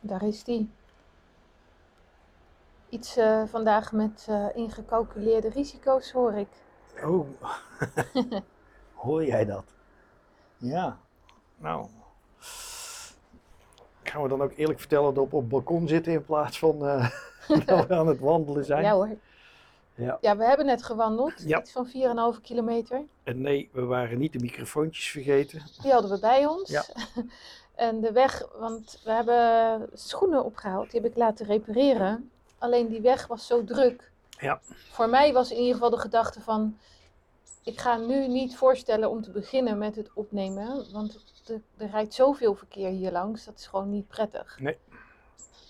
Daar 0.00 0.22
is 0.22 0.44
die. 0.44 0.70
Iets 2.88 3.16
eh, 3.16 3.42
vandaag 3.46 3.92
met 3.92 4.26
eh, 4.28 4.46
ingecalculeerde 4.54 5.48
risico's, 5.48 6.10
hoor 6.10 6.32
ik. 6.32 6.48
Oh, 7.04 7.26
hoor 8.94 9.24
jij 9.24 9.44
dat? 9.44 9.64
Ja, 10.56 10.98
nou. 11.56 11.86
Gaan 14.02 14.22
we 14.22 14.28
dan 14.28 14.42
ook 14.42 14.52
eerlijk 14.56 14.78
vertellen 14.78 15.14
dat 15.14 15.28
we 15.30 15.36
op 15.36 15.40
het 15.40 15.48
balkon 15.48 15.88
zitten 15.88 16.12
in 16.12 16.24
plaats 16.24 16.58
van 16.58 16.86
eh, 16.86 17.10
dat 17.66 17.86
we 17.86 17.94
aan 17.94 18.06
het 18.06 18.20
wandelen 18.20 18.64
zijn? 18.64 18.82
Ja 18.82 18.92
hoor. 18.92 19.16
Ja. 19.94 20.18
Ja, 20.20 20.36
we 20.36 20.44
hebben 20.44 20.66
net 20.66 20.82
gewandeld. 20.82 21.42
Ja. 21.46 21.60
Iets 21.60 21.72
van 21.72 21.86
4,5 22.36 22.40
kilometer. 22.42 23.04
En 23.22 23.40
nee, 23.40 23.70
we 23.72 23.84
waren 23.84 24.18
niet 24.18 24.32
de 24.32 24.38
microfoontjes 24.38 25.10
vergeten. 25.10 25.62
Die 25.82 25.92
hadden 25.92 26.10
we 26.10 26.20
bij 26.20 26.46
ons. 26.46 26.70
Ja. 26.70 26.84
en 27.78 28.00
de 28.00 28.12
weg, 28.12 28.48
want 28.58 29.00
we 29.04 29.10
hebben 29.10 29.88
schoenen 29.92 30.44
opgehaald. 30.44 30.90
Die 30.90 31.00
heb 31.00 31.10
ik 31.10 31.16
laten 31.16 31.46
repareren. 31.46 32.30
Alleen 32.58 32.88
die 32.88 33.00
weg 33.00 33.26
was 33.26 33.46
zo 33.46 33.64
druk. 33.64 34.10
Ja. 34.28 34.60
Voor 34.90 35.08
mij 35.08 35.32
was 35.32 35.50
in 35.50 35.56
ieder 35.58 35.72
geval 35.74 35.90
de 35.90 35.98
gedachte 35.98 36.40
van... 36.40 36.76
Ik 37.62 37.80
ga 37.80 37.96
nu 37.96 38.28
niet 38.28 38.56
voorstellen 38.56 39.10
om 39.10 39.22
te 39.22 39.30
beginnen 39.30 39.78
met 39.78 39.96
het 39.96 40.10
opnemen. 40.14 40.92
Want 40.92 41.18
er, 41.46 41.60
er 41.76 41.90
rijdt 41.90 42.14
zoveel 42.14 42.54
verkeer 42.54 42.88
hier 42.88 43.12
langs. 43.12 43.44
Dat 43.44 43.58
is 43.58 43.66
gewoon 43.66 43.90
niet 43.90 44.08
prettig. 44.08 44.58
Nee. 44.60 44.76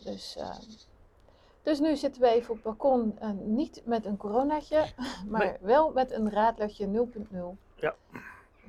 Dus, 0.05 0.37
eh, 0.37 0.51
dus 1.63 1.81
nu 1.81 1.97
zitten 1.97 2.23
we 2.23 2.29
even 2.29 2.49
op 2.51 2.55
het 2.55 2.65
balkon. 2.65 3.17
eh, 3.19 3.31
niet 3.45 3.83
met 3.85 4.05
een 4.07 4.17
coronaatje. 4.17 4.85
Maar 5.29 5.41
Nee. 5.45 5.57
wel 5.61 5.93
met 5.93 6.13
een 6.13 6.31
radlertje 6.31 6.87
0.0. 6.87 7.57
Ja. 7.75 7.95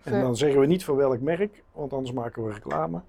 En 0.04 0.22
dan 0.22 0.36
zeggen 0.36 0.60
we 0.60 0.66
niet 0.66 0.84
voor 0.86 0.96
welk 0.96 1.20
merk, 1.20 1.64
want 1.72 1.94
anders 1.94 2.12
maken 2.12 2.46
we 2.46 2.54
reclame. 2.54 3.02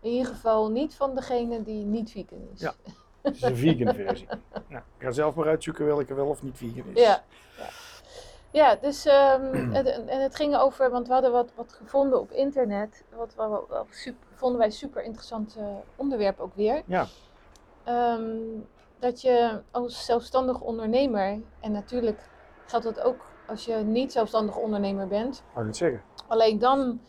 In 0.00 0.10
ieder 0.10 0.26
geval 0.26 0.70
niet 0.70 0.94
van 0.94 1.14
degene 1.14 1.62
die 1.62 1.84
niet 1.84 2.10
vegan 2.10 2.48
is. 2.54 2.60
Ja. 2.60 2.74
Het 3.22 3.34
is 3.36 3.42
een 3.42 3.56
vegan 3.56 3.94
versie. 3.94 4.28
Nou, 4.68 4.82
ik 4.98 5.02
ga 5.04 5.10
zelf 5.10 5.34
maar 5.34 5.46
uitzoeken 5.46 5.86
welke 5.86 6.14
wel 6.14 6.26
of 6.26 6.42
niet 6.42 6.56
vegan 6.56 6.84
is. 6.94 7.00
Ja, 7.02 7.22
ja. 7.58 7.68
Ja, 8.50 8.76
dus 8.76 9.04
ehm, 9.06 9.70
het, 9.76 9.86
en 9.86 10.22
het 10.22 10.36
ging 10.36 10.56
over, 10.56 10.90
want 10.90 11.06
we 11.06 11.12
hadden 11.12 11.32
wat, 11.32 11.52
wat 11.54 11.72
gevonden 11.72 12.20
op 12.20 12.30
internet. 12.30 13.04
Wat 13.16 13.34
we 13.34 13.48
wel- 13.48 13.66
wel 13.68 13.86
super, 13.90 14.26
vonden 14.34 14.58
wij 14.58 14.70
super 14.70 15.02
interessant 15.02 15.56
eh, 15.58 15.64
onderwerp 15.96 16.40
ook 16.40 16.54
weer. 16.54 16.82
Ja. 16.86 17.06
Ehm, 17.84 18.36
dat 18.98 19.20
je 19.20 19.60
als 19.70 20.04
zelfstandig 20.04 20.60
ondernemer, 20.60 21.40
en 21.60 21.72
natuurlijk 21.72 22.20
geldt 22.66 22.84
dat 22.84 23.00
ook 23.00 23.20
als 23.46 23.64
je 23.64 23.74
niet 23.74 24.12
zelfstandig 24.12 24.56
ondernemer 24.56 25.08
bent, 25.08 25.42
Mag 25.54 25.62
ik 25.62 25.68
het 25.68 25.76
zeggen? 25.76 26.02
Alleen 26.26 26.58
dan, 26.58 27.00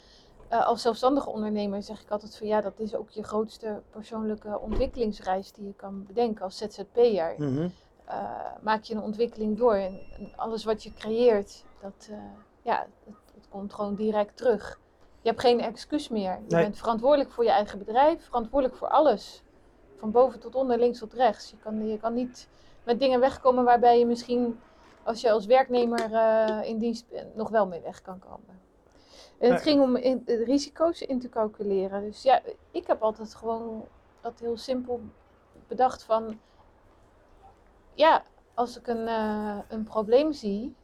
eh, 0.48 0.68
als 0.68 0.82
zelfstandige 0.82 1.30
ondernemer, 1.30 1.84
zeg 1.84 2.02
ik 2.02 2.10
altijd 2.10 2.38
van 2.38 2.48
ja, 2.48 2.62
dat 2.62 2.80
is 2.80 2.96
ook 2.96 3.10
je 3.10 3.24
grootste 3.24 3.82
persoonlijke 3.90 4.60
ontwikkelingsreis 4.60 5.52
die 5.52 5.66
je 5.66 5.74
kan 5.74 6.06
bedenken 6.08 6.44
als 6.44 6.58
ZZP'er. 6.58 7.36
Mhm. 7.38 7.68
Eh, 8.06 8.24
maak 8.62 8.84
je 8.84 8.96
een 8.96 9.02
ontwikkeling 9.02 9.58
door 9.58 9.74
en, 9.76 10.00
en 10.18 10.32
alles 10.36 10.64
wat 10.64 10.84
je 10.84 10.94
creëert, 10.94 11.64
dat, 11.82 12.08
eh, 12.12 12.18
ja, 12.62 12.86
dat, 13.06 13.16
komt 13.50 13.74
gewoon 13.74 13.96
direct 13.96 14.38
terug. 14.38 14.80
Je 15.22 15.30
hebt 15.30 15.42
geen 15.42 15.62
excuus 15.62 16.10
meer. 16.10 16.32
Je 16.48 16.56
Nee. 16.56 16.64
bent 16.64 16.78
verantwoordelijk 16.78 17.32
voor 17.32 17.44
je 17.44 17.50
eigen 17.50 17.78
bedrijf, 17.80 18.26
verantwoordelijk 18.26 18.78
voor 18.80 18.88
alles. 18.88 19.44
Van 19.98 20.12
boven 20.12 20.40
tot 20.40 20.56
onder, 20.56 20.78
links 20.78 21.00
tot 21.00 21.14
rechts. 21.14 21.50
Je 21.50 21.58
kan, 21.58 21.88
je 21.88 21.98
kan 21.98 22.14
niet 22.14 22.50
met 22.84 23.00
dingen 23.00 23.20
wegkomen 23.20 23.64
waarbij 23.64 24.00
je 24.00 24.06
misschien, 24.06 24.60
als 25.04 25.22
je 25.22 25.32
als 25.32 25.46
werknemer 25.46 26.14
in 26.64 26.78
dienst 26.78 27.10
bent, 27.10 27.36
nog 27.36 27.50
wel 27.50 27.68
mee 27.68 27.82
weg 27.82 28.02
kan 28.02 28.20
komen. 28.20 28.60
En 29.40 29.52
het 29.52 29.62
ging 29.62 29.82
om 29.82 29.96
in, 29.96 30.22
de 30.26 30.44
risico's 30.44 31.02
in 31.02 31.20
te 31.20 31.30
calculeren. 31.30 32.02
Dus 32.02 32.22
ja, 32.22 32.42
ik 32.72 32.88
heb 32.88 33.02
altijd 33.02 33.36
gewoon 33.36 33.86
dat 34.22 34.40
heel 34.40 34.58
simpel 34.58 35.02
bedacht 35.68 36.04
van, 36.04 36.40
ja, 37.94 38.24
als 38.54 38.78
ik 38.78 38.88
een, 38.88 39.08
eh, 39.08 39.58
een 39.68 39.84
probleem 39.84 40.34
zie 40.34 40.76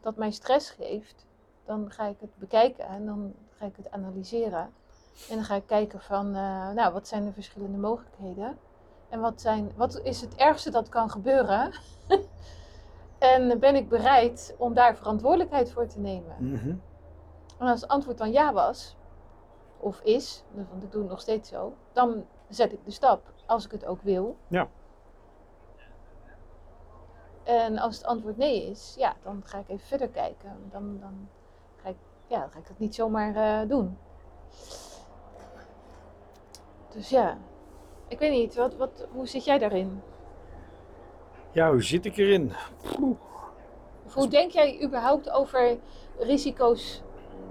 dat 0.00 0.16
mij 0.16 0.30
stress 0.30 0.70
geeft, 0.70 1.26
dan 1.64 1.90
ga 1.90 2.06
ik 2.06 2.16
het 2.20 2.36
bekijken 2.36 2.86
en 2.86 3.06
dan 3.06 3.34
ga 3.50 3.66
ik 3.66 3.76
het 3.76 3.90
analyseren. 3.90 4.72
En 5.28 5.34
dan 5.34 5.44
ga 5.44 5.54
ik 5.54 5.66
kijken 5.66 6.00
van, 6.00 6.26
eh, 6.26 6.70
nou, 6.70 6.92
wat 6.92 7.08
zijn 7.08 7.24
de 7.24 7.32
verschillende 7.32 7.78
mogelijkheden? 7.78 8.58
En 9.08 9.20
wat, 9.20 9.40
zijn, 9.40 9.72
wat 9.76 10.00
is 10.00 10.20
het 10.20 10.34
ergste 10.34 10.70
dat 10.70 10.88
kan 10.88 11.10
gebeuren? 11.10 11.72
en 13.18 13.58
ben 13.58 13.74
ik 13.74 13.88
bereid 13.88 14.54
om 14.58 14.74
daar 14.74 14.96
verantwoordelijkheid 14.96 15.70
voor 15.70 15.86
te 15.86 15.98
nemen? 15.98 16.36
Mhm. 16.38 16.74
En 17.62 17.68
als 17.68 17.80
het 17.80 17.90
antwoord 17.90 18.18
dan 18.18 18.32
ja 18.32 18.52
was, 18.52 18.96
of 19.78 20.00
is, 20.00 20.44
want 20.50 20.82
ik 20.82 20.92
doe 20.92 21.00
het 21.00 21.10
nog 21.10 21.20
steeds 21.20 21.48
zo, 21.48 21.74
dan 21.92 22.26
zet 22.48 22.72
ik 22.72 22.84
de 22.84 22.90
stap 22.90 23.32
als 23.46 23.64
ik 23.64 23.70
het 23.70 23.84
ook 23.84 24.02
wil. 24.02 24.36
Ja. 24.48 24.68
En 27.42 27.78
als 27.78 27.96
het 27.96 28.06
antwoord 28.06 28.36
nee 28.36 28.70
is, 28.70 28.94
ja, 28.98 29.14
dan 29.22 29.42
ga 29.44 29.58
ik 29.58 29.68
even 29.68 29.86
verder 29.86 30.08
kijken. 30.08 30.56
Dan, 30.70 30.98
dan, 31.00 31.28
ga, 31.76 31.88
ik, 31.88 31.96
ja, 32.26 32.40
dan 32.40 32.50
ga 32.50 32.58
ik 32.58 32.66
dat 32.66 32.78
niet 32.78 32.94
zomaar 32.94 33.36
eh, 33.36 33.68
doen. 33.68 33.98
Dus 36.88 37.08
ja, 37.08 37.38
ik 38.08 38.18
weet 38.18 38.32
niet, 38.32 38.54
wat, 38.54 38.76
wat, 38.76 39.06
hoe 39.12 39.26
zit 39.26 39.44
jij 39.44 39.58
daarin? 39.58 40.02
Ja, 41.50 41.70
hoe 41.70 41.82
zit 41.82 42.04
ik 42.04 42.16
erin? 42.16 42.52
Of 44.04 44.14
hoe 44.14 44.28
denk 44.28 44.50
jij 44.50 44.82
überhaupt 44.82 45.30
over 45.30 45.78
risico's 46.18 47.02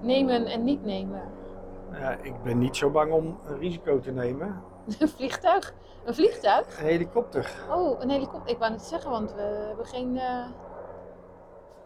nemen 0.02 0.46
en 0.46 0.64
niet 0.64 0.84
nemen? 0.84 1.22
Ja, 1.92 2.10
ik 2.22 2.42
ben 2.42 2.58
niet 2.58 2.76
zo 2.76 2.90
bang 2.90 3.12
om 3.12 3.38
een 3.46 3.58
risico 3.58 3.98
te 3.98 4.10
nemen. 4.10 4.62
Een 4.98 5.08
vliegtuig? 5.08 5.74
Een 6.04 6.14
vliegtuig? 6.14 6.78
Een 6.80 6.86
helikopter. 6.86 7.50
Oh, 7.70 8.00
een 8.00 8.10
helikopter. 8.10 8.50
Ik 8.50 8.58
wou 8.58 8.72
het 8.72 8.82
zeggen, 8.82 9.10
want 9.10 9.34
we 9.34 9.64
hebben 9.66 9.86
geen. 9.86 10.16
eh, 10.18 10.46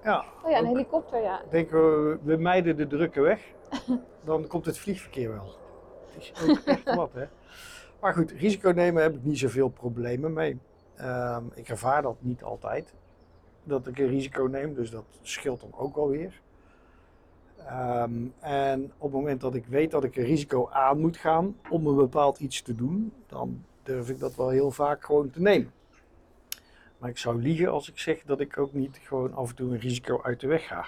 Ja, 0.04 0.24
Oh 0.44 0.50
ja, 0.50 0.58
een 0.58 0.66
helikopter, 0.66 1.22
ja. 1.22 1.40
ik 1.42 1.50
denk 1.50 1.70
we, 1.70 2.18
we 2.22 2.36
mijden 2.36 2.76
de 2.76 2.86
drukke 2.86 3.20
weg. 3.20 3.40
Dan 4.24 4.46
komt 4.46 4.66
het 4.66 4.78
vliegverkeer 4.78 5.32
wel. 5.32 5.54
Het 6.06 6.22
is 6.22 6.32
ook 6.50 6.58
echt 6.64 6.94
wat, 6.94 7.12
hè. 7.12 7.24
Maar 8.00 8.14
goed, 8.14 8.30
risico 8.30 8.70
nemen 8.70 9.02
heb 9.02 9.14
ik 9.14 9.24
niet 9.24 9.38
zoveel 9.38 9.68
problemen 9.68 10.32
mee. 10.32 10.58
Ehm, 10.96 11.44
ik 11.54 11.68
ervaar 11.68 12.02
dat 12.02 12.16
niet 12.18 12.42
altijd. 12.42 12.94
Dat 13.64 13.86
ik 13.86 13.98
een 13.98 14.08
risico 14.08 14.44
neem, 14.46 14.74
dus 14.74 14.90
dat 14.90 15.04
scheelt 15.22 15.60
dan 15.60 15.72
ook 15.76 15.94
wel 15.96 16.08
Ehm, 17.66 18.12
en 18.40 18.84
op 18.84 19.02
het 19.02 19.20
moment 19.20 19.40
dat 19.40 19.54
ik 19.54 19.66
weet 19.66 19.90
dat 19.90 20.04
ik 20.04 20.16
een 20.16 20.24
risico 20.24 20.68
aan 20.68 21.00
moet 21.00 21.16
gaan 21.16 21.56
om 21.70 21.86
een 21.86 21.96
bepaald 21.96 22.38
iets 22.38 22.62
te 22.62 22.74
doen, 22.74 23.12
dan 23.26 23.64
durf 23.82 24.08
ik 24.10 24.18
dat 24.18 24.34
wel 24.34 24.48
heel 24.48 24.70
vaak 24.70 25.04
gewoon 25.04 25.30
te 25.30 25.40
nemen. 25.40 25.72
Maar 26.98 27.10
ik 27.10 27.18
zou 27.18 27.42
liegen 27.42 27.70
als 27.70 27.88
ik 27.88 27.98
zeg 27.98 28.22
dat 28.24 28.40
ik 28.40 28.58
ook 28.58 28.72
niet 28.72 28.96
gewoon 29.02 29.34
af 29.34 29.48
en 29.48 29.54
toe 29.56 29.70
een 29.72 29.78
risico 29.80 30.20
uit 30.22 30.40
de 30.40 30.46
weg 30.46 30.66
ga. 30.66 30.86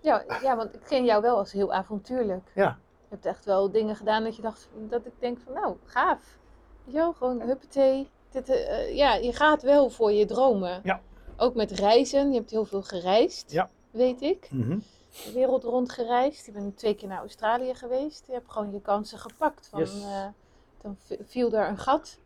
ja. 0.00 0.24
Ja, 0.42 0.56
want 0.56 0.74
ik 0.74 0.80
ken 0.88 1.04
jou 1.04 1.22
wel 1.22 1.36
als 1.36 1.52
heel 1.52 1.72
avontuurlijk. 1.72 2.50
Ja. 2.54 2.78
Je 3.00 3.16
hebt 3.16 3.26
echt 3.26 3.44
wel 3.44 3.70
dingen 3.70 3.96
gedaan 3.96 4.24
dat 4.24 4.36
je 4.36 4.42
dacht, 4.42 4.68
dat 4.88 5.06
ik 5.06 5.12
denk 5.18 5.38
van, 5.44 5.52
nou, 5.52 5.76
gaaf. 5.84 6.38
Wel, 6.84 7.12
gewoon 7.12 7.40
huppatee. 7.40 8.08
Dit, 8.30 8.48
eh, 8.48 8.96
ja, 8.96 9.14
je 9.14 9.32
gaat 9.32 9.62
wel 9.62 9.90
voor 9.90 10.12
je 10.12 10.24
dromen. 10.26 10.80
Ja. 10.82 11.00
Ook 11.36 11.54
met 11.54 11.70
reizen. 11.70 12.30
Je 12.32 12.38
hebt 12.38 12.50
heel 12.50 12.64
veel 12.64 12.82
gereisd, 12.82 13.52
Ja. 13.52 13.70
weet 13.90 14.20
ik. 14.22 14.48
Mhm. 14.50 14.78
De 15.24 15.32
wereld 15.34 15.64
rond 15.64 15.92
gereisd. 15.92 16.46
Je 16.46 16.52
bent 16.52 16.76
twee 16.76 16.94
keer 16.94 17.08
naar 17.08 17.18
Australië 17.18 17.74
geweest. 17.74 18.26
Je 18.26 18.32
hebt 18.32 18.50
gewoon 18.50 18.72
je 18.72 18.80
kansen 18.80 19.18
gepakt. 19.18 19.68
Van, 19.68 19.78
Yes. 19.78 20.02
eh, 20.04 20.26
dan 20.82 20.96
viel 21.26 21.52
er 21.52 21.68
een 21.68 21.78
gat. 21.78 22.18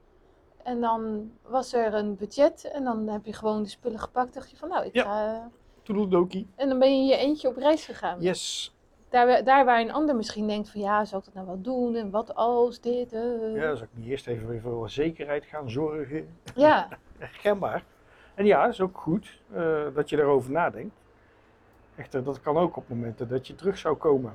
En 0.63 0.81
dan 0.81 1.33
was 1.43 1.73
er 1.73 1.95
een 1.95 2.17
budget. 2.17 2.65
En 2.73 2.85
dan 2.85 3.09
heb 3.09 3.25
je 3.27 3.33
gewoon 3.33 3.63
de 3.63 3.69
spullen 3.69 3.99
gepakt. 3.99 4.35
dacht 4.35 4.51
je 4.51 4.57
van, 4.57 4.69
nou, 4.69 4.85
ik 4.85 4.95
Ja. 4.95 5.03
ga... 5.03 5.51
Toedeledokie. 5.83 6.49
En 6.57 6.69
dan 6.69 6.79
ben 6.79 6.99
je 7.01 7.11
je 7.11 7.17
eentje 7.17 7.49
op 7.49 7.57
reis 7.57 7.85
gegaan. 7.85 8.21
Yes. 8.21 8.75
Daar, 9.09 9.45
daar 9.45 9.65
waar 9.65 9.81
een 9.81 9.93
ander 9.93 10.17
misschien 10.17 10.47
denkt 10.47 10.71
van, 10.71 10.81
ja, 10.81 11.05
zou 11.05 11.21
ik 11.21 11.25
dat 11.27 11.35
nou 11.35 11.47
wel 11.47 11.61
doen? 11.61 11.95
En 11.95 12.11
wat 12.11 12.35
als 12.35 12.81
dit? 12.81 13.13
eh. 13.13 13.21
Ja, 13.55 13.67
dan 13.67 13.77
zou 13.77 13.89
ik 13.93 13.99
niet 13.99 14.07
eerst 14.09 14.27
even 14.27 14.49
weer 14.49 14.61
voor 14.61 14.91
zekerheid 14.91 15.45
gaan 15.45 15.71
zorgen. 15.71 16.37
ja. 16.55 16.89
Herkenbaar. 17.19 17.85
En 18.35 18.45
ja, 18.47 18.63
dat 18.65 18.73
is 18.73 18.81
ook 18.81 18.99
goed 18.99 19.41
eh, 19.53 19.85
dat 19.95 20.09
je 20.09 20.19
erover 20.19 20.51
nadenkt. 20.51 20.95
Echter, 21.97 22.25
dat 22.25 22.41
kan 22.41 22.57
ook 22.57 22.77
op 22.77 22.89
momenten 22.89 23.29
dat 23.29 23.47
je 23.47 23.55
terug 23.55 23.79
zou 23.79 23.97
komen. 23.97 24.33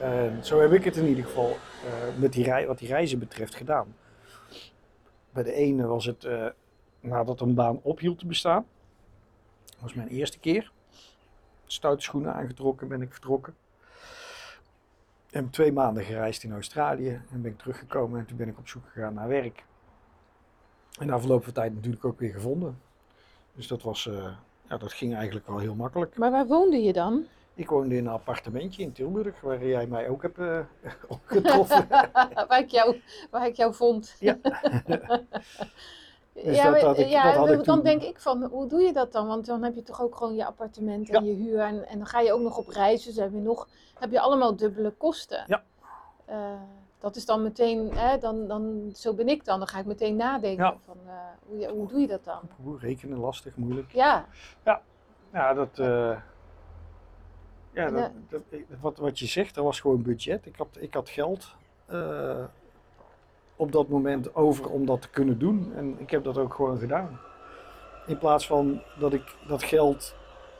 En 0.00 0.44
zo 0.44 0.60
heb 0.60 0.72
ik 0.72 0.84
het 0.84 0.96
in 0.96 1.06
ieder 1.06 1.24
geval 1.24 1.50
eh, 1.50 2.18
met 2.18 2.32
die 2.32 2.44
rei, 2.44 2.66
wat 2.66 2.78
die 2.78 2.88
reizen 2.88 3.18
betreft 3.18 3.54
gedaan. 3.54 3.94
Bij 5.32 5.42
de 5.42 5.52
ene 5.52 5.86
was 5.86 6.04
het 6.04 6.24
eh, 6.24 6.46
nadat 7.00 7.40
een 7.40 7.54
baan 7.54 7.80
ophield 7.82 8.18
te 8.18 8.26
bestaan. 8.26 8.66
Dat 9.64 9.80
was 9.80 9.94
mijn 9.94 10.08
eerste 10.08 10.38
keer. 10.38 10.72
Stoute 11.66 12.02
schoenen 12.02 12.34
aangetrokken 12.34 12.88
ben 12.88 13.02
ik 13.02 13.12
vertrokken. 13.12 13.54
En 15.30 15.50
twee 15.50 15.72
maanden 15.72 16.04
gereisd 16.04 16.42
in 16.42 16.52
Australië 16.52 17.20
en 17.30 17.42
ben 17.42 17.50
ik 17.50 17.58
teruggekomen 17.58 18.20
en 18.20 18.26
toen 18.26 18.36
ben 18.36 18.48
ik 18.48 18.58
op 18.58 18.68
zoek 18.68 18.82
gegaan 18.92 19.14
naar 19.14 19.28
werk. 19.28 19.64
En 20.98 21.06
na 21.06 21.18
verloop 21.18 21.44
van 21.44 21.52
tijd 21.52 21.74
natuurlijk 21.74 22.04
ook 22.04 22.18
weer 22.18 22.32
gevonden. 22.32 22.78
Dus 23.54 23.66
dat 23.66 23.82
was, 23.82 24.06
eh, 24.06 24.32
ja, 24.72 24.78
dat 24.78 24.92
ging 24.92 25.14
eigenlijk 25.14 25.46
wel 25.46 25.58
heel 25.58 25.74
makkelijk. 25.74 26.18
Maar 26.18 26.30
waar 26.30 26.46
woonde 26.46 26.82
je 26.82 26.92
dan? 26.92 27.26
Ik 27.54 27.68
woonde 27.68 27.96
in 27.96 28.06
een 28.06 28.12
appartementje 28.12 28.82
in 28.82 28.92
Tilburg, 28.92 29.40
waar 29.40 29.66
jij 29.66 29.86
mij 29.86 30.08
ook 30.08 30.22
hebt 30.22 30.38
uh, 30.48 30.60
getroffen. 31.24 31.88
waar, 32.48 32.58
ik 32.58 32.70
jou, 32.70 33.00
waar 33.30 33.46
ik 33.46 33.56
jou 33.56 33.74
vond. 33.74 34.16
Ja. 34.18 34.38
Dus 36.34 36.56
ja, 36.56 36.70
dat 36.80 36.98
ik, 36.98 37.08
ja 37.08 37.44
dat 37.44 37.64
dan 37.64 37.82
denk 37.82 38.02
ik 38.02 38.20
van, 38.20 38.44
hoe 38.44 38.68
doe 38.68 38.80
je 38.80 38.92
dat 38.92 39.12
dan? 39.12 39.26
Want 39.26 39.46
dan 39.46 39.62
heb 39.62 39.74
je 39.74 39.82
toch 39.82 40.02
ook 40.02 40.16
gewoon 40.16 40.34
je 40.34 40.44
appartement 40.44 41.10
en 41.10 41.24
je 41.24 41.34
huur. 41.34 41.60
En, 41.60 41.88
en 41.88 41.98
dan 41.98 42.06
ga 42.06 42.20
je 42.20 42.32
ook 42.32 42.40
nog 42.40 42.56
op 42.56 42.68
reis. 42.68 43.04
Dus 43.04 43.16
heb 43.16 43.32
je, 43.32 43.38
nog, 43.38 43.68
heb 43.98 44.10
je 44.10 44.20
allemaal 44.20 44.56
dubbele 44.56 44.90
kosten. 44.90 45.44
Ja. 45.46 45.62
Uh, 46.30 46.60
dat 47.02 47.16
is 47.16 47.26
dan 47.26 47.42
meteen, 47.42 47.90
hè, 47.94 48.18
dan, 48.18 48.46
dan, 48.46 48.90
zo 48.94 49.14
ben 49.14 49.28
ik 49.28 49.44
dan. 49.44 49.58
Dan 49.58 49.68
ga 49.68 49.78
ik 49.78 49.86
meteen 49.86 50.16
nadenken 50.16 50.78
van, 50.84 50.96
uh, 51.06 51.12
hoe, 51.46 51.68
hoe 51.68 51.88
doe 51.88 52.00
je 52.00 52.06
dat 52.06 52.24
dan? 52.24 52.40
Hoe 52.62 52.78
rekenen, 52.78 53.18
lastig, 53.18 53.56
moeilijk. 53.56 53.92
Ja. 53.92 54.26
Ja, 54.64 54.82
ja 55.32 55.54
dat... 55.54 55.78
Uh, 55.78 56.16
ja, 57.72 57.90
dat, 57.90 58.10
dat, 58.28 58.42
wat, 58.80 58.98
wat 58.98 59.18
je 59.18 59.26
zegt, 59.26 59.54
dat 59.54 59.64
was 59.64 59.80
gewoon 59.80 60.02
budget. 60.02 60.46
Ik 60.46 60.56
had, 60.56 60.68
ik 60.78 60.94
had 60.94 61.08
geld 61.08 61.54
op 63.56 63.72
dat 63.72 63.88
moment 63.88 64.34
over 64.34 64.70
om 64.70 64.86
dat 64.86 65.02
te 65.02 65.10
kunnen 65.10 65.38
doen. 65.38 65.72
En 65.74 66.00
ik 66.00 66.10
heb 66.10 66.24
dat 66.24 66.38
ook 66.38 66.54
gewoon 66.54 66.78
gedaan. 66.78 67.20
In 68.06 68.18
plaats 68.18 68.46
van 68.46 68.82
dat 68.98 69.12
ik 69.12 69.36
dat 69.48 69.62
geld 69.62 70.14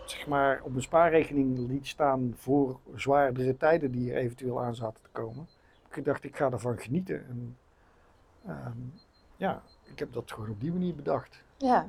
zeg 0.05 0.27
maar, 0.27 0.61
op 0.63 0.75
een 0.75 0.83
spaarrekening 0.83 1.69
liet 1.69 1.87
staan 1.87 2.35
voor 2.37 2.79
zwaardere 2.95 3.57
tijden 3.57 3.91
die 3.91 4.13
er 4.13 4.17
eventueel 4.17 4.63
aan 4.63 4.75
zaten 4.75 5.03
te 5.03 5.09
komen. 5.13 5.49
Ik 5.97 6.05
dacht, 6.05 6.25
ik 6.25 6.37
ga 6.37 6.51
ervan 6.51 6.79
genieten. 6.79 7.27
En, 7.29 7.57
ehm, 8.47 8.79
ja, 9.37 9.63
ik 9.85 9.99
heb 9.99 10.13
dat 10.13 10.33
gewoon 10.33 10.51
op 10.51 10.61
die 10.61 10.73
manier 10.73 10.95
bedacht. 10.95 11.43
Ja, 11.57 11.89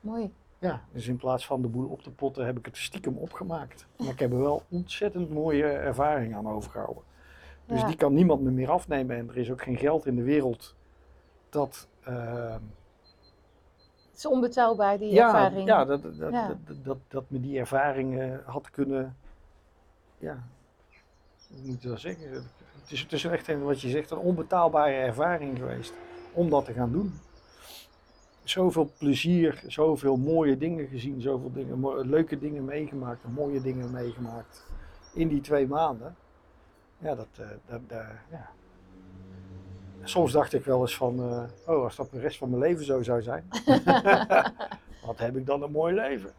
mooi. 0.00 0.32
Ja, 0.58 0.82
dus 0.92 1.06
in 1.06 1.16
plaats 1.16 1.46
van 1.46 1.62
de 1.62 1.68
boel 1.68 1.88
op 1.88 2.02
te 2.02 2.10
potten 2.10 2.46
heb 2.46 2.58
ik 2.58 2.64
het 2.64 2.76
stiekem 2.76 3.16
opgemaakt. 3.16 3.86
Maar 3.96 4.08
ik 4.08 4.18
heb 4.18 4.32
er 4.32 4.38
wel 4.38 4.62
ontzettend 4.68 5.30
mooie 5.30 5.64
ervaring 5.64 6.34
aan 6.34 6.48
overgehouden. 6.48 7.02
Dus 7.66 7.84
die 7.84 7.96
kan 7.96 8.14
niemand 8.14 8.42
me 8.42 8.50
meer 8.50 8.70
afnemen. 8.70 9.16
En 9.16 9.28
er 9.28 9.36
is 9.36 9.50
ook 9.50 9.62
geen 9.62 9.76
geld 9.76 10.06
in 10.06 10.16
de 10.16 10.22
wereld 10.22 10.74
dat. 11.48 11.88
Uh, 12.08 12.54
het 14.10 14.16
is 14.16 14.26
onbetaalbaar, 14.26 14.98
die 14.98 15.20
ervaring. 15.20 15.66
Ja, 15.66 15.84
dat, 15.84 16.02
dat, 16.02 16.18
Dat, 16.18 16.84
dat, 16.84 16.98
dat, 17.08 17.30
me 17.30 17.40
die 17.40 17.58
ervaring 17.58 18.40
had 18.44 18.70
kunnen. 18.70 19.16
Ja, 20.18 20.46
hoe 21.48 21.66
moet 21.66 21.82
je 21.82 21.88
dat 21.88 22.00
zeggen? 22.00 22.50
Het 22.88 23.12
is, 23.12 23.24
echt, 23.24 23.58
wat 23.62 23.80
je 23.80 23.88
zegt, 23.88 24.10
een 24.10 24.18
onbetaalbare 24.18 24.92
ervaring 24.92 25.58
geweest 25.58 25.92
om 26.32 26.50
dat 26.50 26.64
te 26.64 26.72
gaan 26.72 26.92
doen. 26.92 27.12
Zoveel 28.44 28.90
plezier, 28.98 29.62
zoveel 29.66 30.16
mooie 30.16 30.56
dingen 30.56 30.86
gezien, 30.86 31.20
zoveel 31.20 31.52
dingen, 31.52 32.08
leuke 32.08 32.38
dingen 32.38 32.64
meegemaakt, 32.64 33.20
mooie 33.34 33.60
dingen 33.60 33.90
meegemaakt 33.90 34.64
in 35.14 35.28
die 35.28 35.40
twee 35.40 35.66
maanden 35.66 36.16
ja, 36.98 37.14
dat, 37.14 37.28
uh, 37.40 37.46
dat, 37.66 37.80
ja. 38.30 38.50
Soms 40.02 40.32
dacht 40.32 40.54
ik 40.54 40.64
wel 40.64 40.80
eens 40.80 40.96
van, 40.96 41.20
uh, 41.20 41.42
oh, 41.66 41.84
als 41.84 41.96
dat 41.96 42.10
de 42.10 42.20
rest 42.20 42.38
van 42.38 42.50
mijn 42.50 42.62
leven 42.62 42.84
zo 42.84 43.02
zou 43.02 43.22
zijn, 43.22 43.48
wat 45.06 45.18
heb 45.18 45.36
ik 45.36 45.46
dan 45.46 45.62
een 45.62 45.70
mooi 45.70 45.94
leven. 45.94 46.32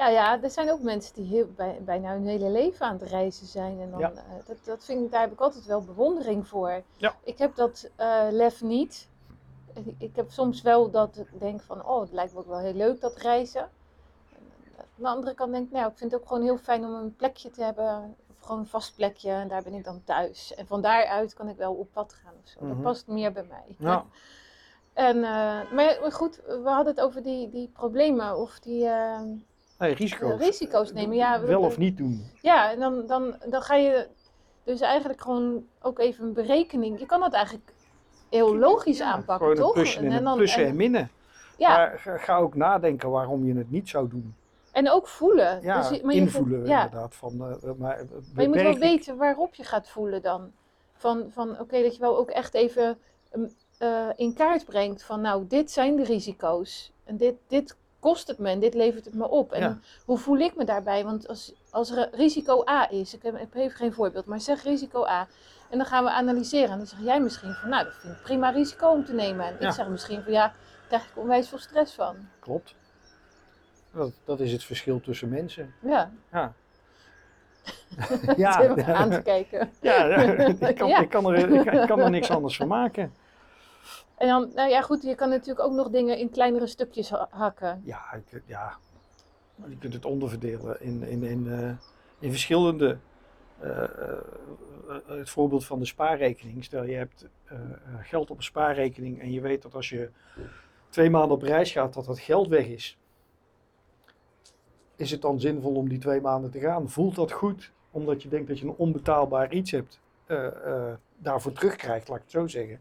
Ja, 0.00 0.08
ja, 0.08 0.42
er 0.42 0.50
zijn 0.50 0.70
ook 0.70 0.82
mensen 0.82 1.14
die 1.14 1.24
heel, 1.24 1.46
bij, 1.56 1.78
bijna 1.84 2.12
hun 2.12 2.26
hele 2.26 2.50
leven 2.50 2.86
aan 2.86 2.98
het 2.98 3.08
reizen 3.08 3.46
zijn. 3.46 3.80
En 3.80 3.90
dan, 3.90 4.00
ja. 4.00 4.10
uh, 4.10 4.46
dat, 4.46 4.56
dat 4.64 4.84
vind 4.84 5.04
ik, 5.04 5.10
daar 5.10 5.20
heb 5.20 5.32
ik 5.32 5.40
altijd 5.40 5.66
wel 5.66 5.82
bewondering 5.82 6.48
voor. 6.48 6.82
Ja. 6.96 7.14
Ik 7.24 7.38
heb 7.38 7.54
dat 7.54 7.90
lef 8.30 8.62
niet. 8.62 9.08
Ik 9.98 10.16
heb 10.16 10.30
soms 10.30 10.62
wel 10.62 10.90
dat 10.90 11.16
ik 11.16 11.40
denk 11.40 11.60
van, 11.60 11.86
oh, 11.86 12.00
het 12.00 12.12
lijkt 12.12 12.32
me 12.32 12.38
ook 12.38 12.46
wel 12.46 12.58
heel 12.58 12.74
leuk 12.74 13.00
dat 13.00 13.16
reizen. 13.16 13.62
Aan 13.62 14.86
de 14.94 15.08
andere 15.08 15.34
kant 15.34 15.52
denk 15.52 15.66
ik, 15.66 15.72
nou, 15.72 15.90
ik 15.90 15.98
vind 15.98 16.12
het 16.12 16.20
ook 16.20 16.28
gewoon 16.28 16.42
heel 16.42 16.58
fijn 16.58 16.84
om 16.84 16.94
een 16.94 17.16
plekje 17.16 17.50
te 17.50 17.62
hebben 17.62 18.16
gewoon 18.40 18.58
een 18.58 18.66
vast 18.66 18.96
plekje 18.96 19.30
en 19.30 19.48
daar 19.48 19.62
ben 19.62 19.74
ik 19.74 19.84
dan 19.84 20.04
thuis. 20.04 20.54
En 20.54 20.66
van 20.66 20.80
daaruit 20.80 21.34
kan 21.34 21.48
ik 21.48 21.56
wel 21.56 21.74
op 21.74 21.92
pad 21.92 22.12
gaan 22.12 22.34
of 22.42 22.48
zo. 22.48 22.58
Dat 22.60 22.68
mhm. 22.68 22.82
past 22.82 23.06
meer 23.06 23.32
bij 23.32 23.44
mij. 23.48 23.76
Ja. 23.78 24.04
En, 24.92 25.16
uh, 25.16 25.72
maar 25.72 26.12
goed, 26.12 26.40
we 26.46 26.68
hadden 26.68 26.94
het 26.94 27.00
over 27.00 27.22
die, 27.22 27.48
die 27.48 27.68
problemen 27.68 28.36
of 28.36 28.58
die 28.58 28.84
uh, 28.84 29.20
nee, 29.80 29.94
risico's. 29.94 30.40
risico's 30.40 30.92
nemen. 30.92 31.16
Ja, 31.16 31.40
wel 31.40 31.60
of 31.60 31.78
niet 31.78 31.96
doen. 31.96 32.30
Ja, 32.40 32.70
en 32.72 32.78
dan, 32.78 33.06
dan, 33.06 33.36
dan 33.48 33.62
ga 33.62 33.74
je 33.74 34.08
dus 34.64 34.80
eigenlijk 34.80 35.20
gewoon 35.20 35.64
ook 35.80 35.98
even 35.98 36.24
een 36.24 36.32
berekening. 36.32 36.98
Je 36.98 37.06
kan 37.06 37.20
dat 37.20 37.32
eigenlijk 37.32 37.72
heel 38.30 38.56
logisch 38.56 39.00
aanpakken, 39.00 39.54
toch? 39.54 39.72
Plussen 39.72 40.04
en, 40.04 40.12
en 40.12 40.24
dan, 40.24 40.36
plussen 40.36 40.66
en, 40.66 40.76
minnen. 40.76 41.10
Ja. 41.56 41.68
Maar 41.68 42.18
ga 42.20 42.36
ook 42.36 42.54
nadenken 42.54 43.10
waarom 43.10 43.46
je 43.46 43.54
het 43.54 43.70
niet 43.70 43.88
zou 43.88 44.08
doen. 44.08 44.34
En 44.72 44.90
ook 44.90 45.08
voelen. 45.08 45.62
Ja, 45.62 45.88
dus 45.88 46.00
maar 46.02 46.14
invoelen 46.14 46.66
ja. 46.66 46.84
inderdaad. 46.84 47.14
Van, 47.14 47.32
uh, 47.32 47.62
maar, 47.62 47.76
maar 47.78 48.42
je 48.42 48.48
moet 48.48 48.62
wel 48.62 48.78
weten 48.78 49.16
waarop 49.16 49.54
je 49.54 49.64
gaat 49.64 49.88
voelen 49.88 50.22
dan. 50.22 50.52
Van, 50.94 51.26
van 51.30 51.60
oké, 51.60 51.82
dat 51.82 51.94
je 51.94 52.00
wel 52.00 52.18
ook 52.18 52.30
echt 52.30 52.54
even 52.54 52.98
uh, 53.78 54.08
in 54.16 54.34
kaart 54.34 54.64
brengt 54.64 55.02
van 55.02 55.20
nou, 55.20 55.46
dit 55.46 55.70
zijn 55.70 55.96
de 55.96 56.04
risico's. 56.04 56.92
En 57.04 57.16
dit, 57.16 57.34
dit 57.46 57.76
kost 58.00 58.28
het 58.28 58.38
me 58.38 58.50
en 58.50 58.60
dit 58.60 58.74
levert 58.74 59.04
het 59.04 59.14
me 59.14 59.28
op. 59.28 59.52
En 59.52 59.82
hoe 60.04 60.18
voel 60.18 60.38
ik 60.38 60.56
me 60.56 60.64
daarbij? 60.64 61.04
Want 61.04 61.28
als, 61.28 61.52
als 61.70 61.90
er 61.90 62.08
risico 62.12 62.62
A 62.68 62.90
is, 62.90 63.14
ik 63.14 63.22
heb, 63.22 63.34
ik 63.34 63.40
heb 63.40 63.54
even 63.54 63.76
geen 63.76 63.92
voorbeeld, 63.92 64.26
maar 64.26 64.40
zeg 64.40 64.62
risico 64.62 65.06
A. 65.06 65.26
En 65.70 65.78
dan 65.78 65.86
gaan 65.86 66.04
we 66.04 66.10
analyseren. 66.10 66.70
En 66.70 66.78
dan 66.78 66.86
zeg 66.86 67.00
jij 67.02 67.20
misschien 67.20 67.52
van 67.52 67.68
nou, 67.68 67.84
dat 67.84 67.94
vind 67.94 68.14
ik 68.14 68.22
prima 68.22 68.50
risico 68.50 68.88
om 68.88 69.04
te 69.04 69.14
nemen. 69.14 69.46
En 69.46 69.66
ik 69.66 69.72
zeg 69.72 69.88
misschien 69.88 70.22
van 70.22 70.32
ja, 70.32 70.46
daar 70.46 70.86
krijg 70.88 71.08
ik 71.08 71.16
onwijs 71.16 71.48
veel 71.48 71.58
stress 71.58 71.94
van. 71.94 72.16
Klopt. 72.40 72.74
Dat, 73.92 74.12
dat 74.24 74.40
is 74.40 74.52
het 74.52 74.64
verschil 74.64 75.00
tussen 75.00 75.28
mensen. 75.28 75.74
Ja. 75.80 76.10
Ja. 76.32 76.52
ja. 78.36 78.76
aan 78.94 79.10
te 79.10 79.22
kijken. 79.22 79.70
Ja, 79.80 80.04
ik, 80.04 80.76
kan, 80.76 80.88
Ik, 81.02 81.08
kan 81.08 81.32
er, 81.32 81.50
ik, 81.50 81.86
kan 81.86 82.00
er 82.00 82.10
niks 82.10 82.30
anders 82.30 82.56
van 82.56 82.68
maken. 82.68 83.12
En 84.16 84.28
dan, 84.28 84.50
nou 84.54 84.70
ja, 84.70 84.80
goed, 84.82 85.02
je 85.02 85.14
kan 85.14 85.28
natuurlijk 85.28 85.66
ook 85.66 85.72
nog 85.72 85.90
dingen 85.90 86.18
in 86.18 86.30
kleinere 86.30 86.66
stukjes 86.66 87.10
hakken. 87.30 87.82
Ja, 87.84 88.12
ik, 88.12 88.42
ja. 88.46 88.76
je 89.68 89.78
kunt 89.78 89.92
het 89.92 90.04
onderverdelen 90.04 90.80
in, 90.80 91.02
in, 91.02 91.22
in, 91.22 91.44
uh, 91.46 91.70
in 92.18 92.30
verschillende. 92.30 92.98
Uh, 93.62 93.68
uh, 93.68 93.86
het 95.06 95.30
voorbeeld 95.30 95.66
van 95.66 95.78
de 95.78 95.84
spaarrekening. 95.84 96.64
Stel 96.64 96.84
je 96.84 96.94
hebt 96.94 97.26
geld 98.00 98.30
op 98.30 98.36
een 98.36 98.42
spaarrekening 98.42 99.20
en 99.20 99.32
je 99.32 99.40
weet 99.40 99.62
dat 99.62 99.74
als 99.74 99.88
je 99.88 100.10
twee 100.88 101.10
maanden 101.10 101.36
op 101.36 101.42
reis 101.42 101.72
gaat, 101.72 101.94
dat 101.94 102.04
dat 102.04 102.18
geld 102.18 102.48
weg 102.48 102.66
is 102.66 102.98
is 104.96 105.10
het 105.10 105.22
dan 105.22 105.40
zinvol 105.40 105.74
om 105.74 105.88
die 105.88 105.98
twee 105.98 106.20
maanden 106.20 106.50
te 106.50 106.58
gaan? 106.58 106.90
Voelt 106.90 107.14
dat 107.14 107.32
goed, 107.32 107.72
omdat 107.90 108.22
je 108.22 108.28
denkt 108.28 108.48
dat 108.48 108.58
je 108.58 108.66
een 108.66 108.74
onbetaalbaar 108.76 109.52
iets 109.52 109.70
hebt, 109.70 110.00
daarvoor 111.18 111.52
terugkrijgt, 111.52 112.08
laat 112.08 112.16
ik 112.16 112.22
het 112.22 112.32
zo 112.32 112.46
zeggen? 112.46 112.80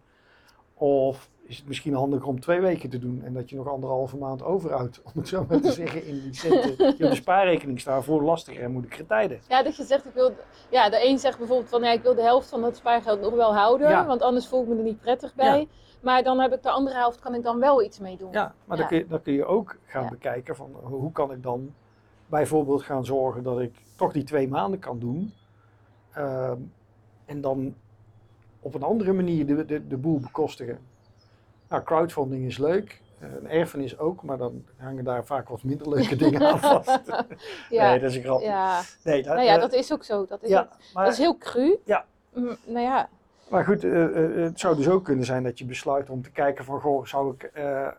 Of 0.80 1.30
is 1.42 1.58
het 1.58 1.68
misschien 1.68 1.94
handiger 1.94 2.28
om 2.28 2.40
twee 2.40 2.60
weken 2.60 2.90
te 2.90 3.00
doen 3.00 3.22
en 3.24 3.34
dat 3.34 3.50
je 3.50 3.56
nog 3.56 3.68
anderhalve 3.68 4.18
maand 4.18 4.44
overhoudt, 4.44 5.02
om 5.04 5.12
het 5.14 5.28
zo 5.28 5.46
maar 5.50 5.62
te 5.62 5.72
zeggen, 5.72 6.06
in 6.06 6.22
die 6.22 6.34
centen 6.34 6.78
die 6.78 6.88
op 6.88 6.98
de 6.98 7.16
spaarrekening 7.24 7.80
staan 7.80 8.04
voor 8.04 8.24
lastige 8.24 8.62
en 8.62 8.72
moeilijke 8.72 9.06
tijden? 9.06 9.40
Ja, 9.48 9.64
dat 9.64 9.76
je 9.76 9.84
zegt, 9.84 10.06
ik 10.06 10.14
wil, 10.14 10.32
ja, 10.70 10.90
de 10.90 11.08
een 11.08 11.20
zegt 11.20 11.38
bijvoorbeeld 11.38 11.70
van, 11.70 11.84
ja, 11.84 11.92
ik 11.92 12.02
wil 12.02 12.16
de 12.16 12.22
helft 12.22 12.50
van 12.50 12.62
dat 12.62 12.76
spaargeld 12.76 13.22
nog 13.22 13.34
wel 13.34 13.56
houden, 13.56 14.06
want 14.06 14.22
anders 14.22 14.48
voel 14.48 14.62
ik 14.62 14.68
me 14.68 14.76
er 14.76 14.84
niet 14.84 15.00
prettig 15.00 15.36
bij. 15.36 15.68
Maar 16.02 16.24
dan 16.24 16.40
heb 16.40 16.54
ik 16.54 16.64
de 16.64 16.70
andere 16.70 16.96
helft, 16.96 17.20
kan 17.20 17.36
ik 17.36 17.44
dan 17.44 17.60
wel 17.60 17.84
iets 17.84 18.00
mee 18.00 18.18
doen. 18.18 18.32
Ja, 18.32 18.54
maar 18.66 18.78
Dan, 18.78 18.88
kun 18.88 18.98
je, 18.98 19.08
dan 19.08 19.22
kun 19.22 19.34
je 19.34 19.46
ook 19.46 19.78
gaan 19.86 20.10
bekijken 20.10 20.56
van, 20.56 20.72
hoe 20.82 21.12
kan 21.12 21.32
ik 21.32 21.44
dan 21.44 21.74
bijvoorbeeld 22.26 22.84
gaan 22.84 23.06
zorgen 23.06 23.44
dat 23.44 23.60
ik 23.60 23.76
toch 23.96 24.12
die 24.12 24.24
twee 24.24 24.48
maanden 24.48 24.80
kan 24.80 25.00
doen. 25.00 25.34
Ehm, 26.14 26.58
en 27.26 27.42
dan 27.42 27.76
op 28.60 28.74
een 28.74 28.84
andere 28.84 29.14
manier 29.14 29.46
de, 29.46 29.66
de, 29.66 29.88
de 29.88 29.98
boel 29.98 30.20
bekostigen. 30.20 30.80
Nou, 31.70 31.84
crowdfunding 31.84 32.46
is 32.46 32.58
leuk. 32.58 33.02
Uh, 33.24 33.30
een 33.40 33.50
erfenis 33.50 33.98
ook, 33.98 34.24
maar 34.24 34.38
dan 34.38 34.66
hangen 34.78 35.04
daar 35.04 35.26
vaak 35.26 35.50
wat 35.50 35.64
minder 35.64 35.90
leuke 35.90 36.16
dingen 36.26 36.42
aan 36.42 36.60
vast. 36.60 37.00
ja, 37.70 37.90
nee, 37.90 38.00
dat 38.00 38.10
is 38.10 38.16
een 38.16 38.24
grap. 38.24 38.42
Ja. 38.42 38.82
Nee, 39.04 39.24
dat, 39.24 39.36
nou 39.36 39.46
ja, 39.48 39.58
dat 39.58 39.74
is 39.74 39.94
ook 39.94 40.04
zo. 40.04 40.26
Dat 40.26 40.44
is, 40.44 40.50
ja, 40.50 40.70
maar, 40.94 41.04
dat 41.04 41.14
is 41.14 41.20
heel 41.20 41.38
cru. 41.38 41.78
Ja. 41.86 42.06
Mm, 42.34 42.58
nou 42.66 42.86
ja, 42.86 43.10
maar 43.50 43.66
goed, 43.66 43.84
uh, 43.84 43.94
uh, 43.94 44.44
het 44.44 44.60
zou 44.60 44.76
dus 44.76 44.90
ook 44.90 45.04
kunnen 45.04 45.26
zijn 45.26 45.44
dat 45.44 45.60
je 45.60 45.66
besluit 45.66 46.10
om 46.10 46.22
te 46.22 46.32
kijken 46.32 46.66
van, 46.66 46.80
goh, 46.80 47.06
zou 47.06 47.34
ik 47.34 47.52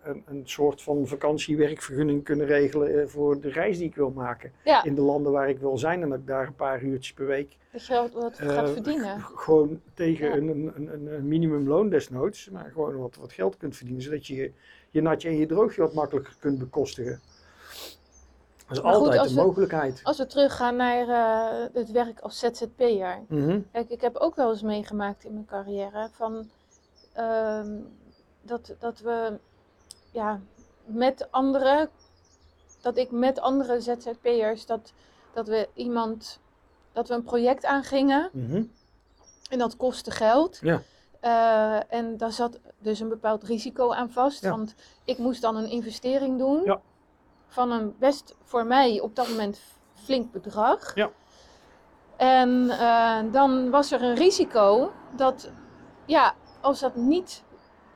een, 0.05 0.23
een, 0.27 0.43
soort 0.45 0.83
van 0.83 1.07
vakantiewerkvergunning 1.07 2.25
kunnen 2.25 2.47
regelen 2.47 3.11
voor 3.11 3.41
de 3.41 3.51
reis 3.51 3.79
die 3.79 3.87
ik 3.87 3.95
wil 3.95 4.11
maken. 4.11 4.53
Ja. 4.65 4.85
In 4.85 4.95
de 4.95 5.01
landen 5.01 5.33
waar 5.33 5.49
ik 5.49 5.59
wil 5.59 5.79
zijn 5.79 6.03
en 6.03 6.09
dat 6.09 6.19
ik 6.19 6.27
daar 6.27 6.47
een 6.47 6.55
paar 6.55 6.83
uurtjes 6.83 7.13
per 7.13 7.27
week. 7.27 7.57
Dat 7.73 7.87
je 7.87 8.09
wat, 8.13 8.39
gaat 8.39 8.71
verdienen. 8.71 9.21
Gewoon 9.21 9.81
tegen 9.95 10.27
ja. 10.27 10.37
een, 10.37 10.73
een, 10.77 11.15
een, 11.15 11.29
minimumloon 11.29 11.89
desnoods, 11.89 12.51
maar 12.51 12.71
gewoon 12.73 12.97
wat, 12.97 13.17
wat 13.17 13.33
geld 13.33 13.57
kunt 13.57 13.77
verdienen, 13.77 14.03
zodat 14.03 14.27
je, 14.27 14.53
je 14.91 15.03
natje 15.03 15.29
en 15.29 15.37
je 15.37 15.47
droogje 15.47 15.81
wat 15.81 15.95
makkelijker 15.95 16.35
kunt 16.39 16.59
bekostigen. 16.59 17.21
Dat 18.75 18.85
is 18.85 18.93
altijd 18.93 19.31
een 19.31 19.35
mogelijkheid. 19.35 20.01
Als 20.03 20.19
we 20.19 20.27
teruggaan 20.27 20.77
naar 20.77 21.09
uh, 21.09 21.67
het 21.73 21.91
werk 21.91 22.21
als 22.21 22.39
ZZP'er. 22.39 23.19
Mm 23.29 23.67
Kijk, 23.73 23.89
ik 23.89 24.01
heb 24.01 24.17
ook 24.17 24.35
wel 24.35 24.51
eens 24.51 24.63
meegemaakt 24.63 25.25
in 25.25 25.33
mijn 25.33 25.47
carrière 25.47 26.09
van 26.13 26.49
uh, 27.19 27.61
dat, 28.43 28.75
dat 28.79 29.01
we 29.01 29.39
ja, 30.13 30.41
met 30.85 31.27
anderen, 31.31 31.89
dat 32.81 32.97
ik 32.97 33.11
met 33.11 33.41
andere 33.41 33.81
ZZP'ers 33.81 34.67
dat 34.67 34.93
dat 35.33 35.49
we 35.49 35.69
iemand, 35.75 36.41
dat 36.93 37.09
we 37.09 37.15
een 37.15 37.23
project 37.23 37.65
aangingen 37.65 38.29
Mhm. 38.33 38.63
en 39.51 39.59
dat 39.59 39.77
kostte 39.77 40.11
geld. 40.11 40.59
Ja. 40.63 40.83
Eh, 41.21 41.95
en 41.95 42.17
daar 42.17 42.33
zat 42.33 42.59
dus 42.79 43.01
een 43.01 43.09
bepaald 43.09 43.43
risico 43.43 43.93
aan 43.93 44.11
vast. 44.11 44.43
Ja. 44.43 44.51
Want 44.51 44.75
ik 45.05 45.19
moest 45.19 45.41
dan 45.43 45.57
een 45.57 45.69
investering 45.71 46.39
doen 46.39 46.63
Ja. 46.65 46.81
Van 47.51 47.71
een 47.71 47.95
best 47.99 48.37
voor 48.43 48.67
mij 48.67 49.01
op 49.01 49.17
dat 49.17 49.29
moment 49.29 49.61
flink 49.95 50.33
bedrag. 50.33 50.95
Ja. 50.95 51.11
En 52.17 52.71
eh, 52.71 53.33
dan 53.33 53.71
was 53.71 53.93
er 53.93 54.03
een 54.03 54.15
risico 54.15 54.93
dat, 55.17 55.51
ja, 56.07 56.35
als 56.61 56.81
dat 56.81 56.97
niet 56.97 57.43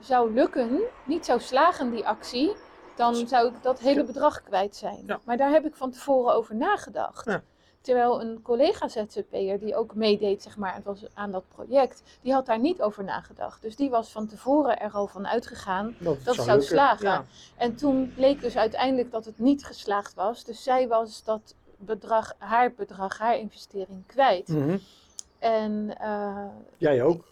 zou 0.00 0.34
lukken, 0.34 0.80
niet 1.04 1.24
zou 1.24 1.40
slagen, 1.40 1.90
die 1.90 2.06
actie, 2.06 2.52
dan 2.96 3.14
zou 3.14 3.48
ik 3.48 3.62
dat 3.62 3.78
hele 3.78 4.04
bedrag 4.04 4.42
kwijt 4.42 4.76
zijn. 4.76 5.02
Ja. 5.06 5.20
Maar 5.24 5.36
daar 5.36 5.50
heb 5.50 5.64
ik 5.66 5.74
van 5.74 5.90
tevoren 5.90 6.34
over 6.34 6.54
nagedacht. 6.54 7.24
Ja. 7.24 7.42
Terwijl 7.84 8.20
een 8.20 8.42
collega 8.42 8.88
ZZP'er 8.88 9.58
die 9.58 9.76
ook 9.76 9.94
meedeed 9.94 10.42
zeg 10.42 10.56
maar, 10.56 10.74
het 10.74 10.84
was 10.84 11.04
aan 11.14 11.30
dat 11.30 11.44
project, 11.54 12.02
die 12.20 12.32
had 12.32 12.46
daar 12.46 12.58
niet 12.58 12.82
over 12.82 13.04
nagedacht. 13.04 13.62
Dus 13.62 13.76
die 13.76 13.90
was 13.90 14.10
van 14.12 14.26
tevoren 14.26 14.80
er 14.80 14.90
al 14.92 15.06
van 15.06 15.26
uitgegaan. 15.26 15.96
Dat, 15.98 16.16
het 16.16 16.24
Dat 16.24 16.34
zou 16.34 16.62
slagen. 16.62 17.08
Ja. 17.08 17.24
En 17.56 17.74
toen 17.74 18.12
bleek 18.14 18.40
dus 18.40 18.56
uiteindelijk 18.56 19.10
dat 19.10 19.24
het 19.24 19.38
niet 19.38 19.64
geslaagd 19.64 20.14
was. 20.14 20.44
Dus 20.44 20.62
zij 20.62 20.88
was 20.88 21.24
dat 21.24 21.54
bedrag, 21.76 22.34
haar 22.38 22.72
bedrag, 22.72 23.18
haar 23.18 23.38
investering 23.38 24.06
kwijt. 24.06 24.48
Mhm. 24.48 24.76
En 25.38 25.94
eh, 25.98 26.46
Jij 26.76 27.02
ook. 27.02 27.24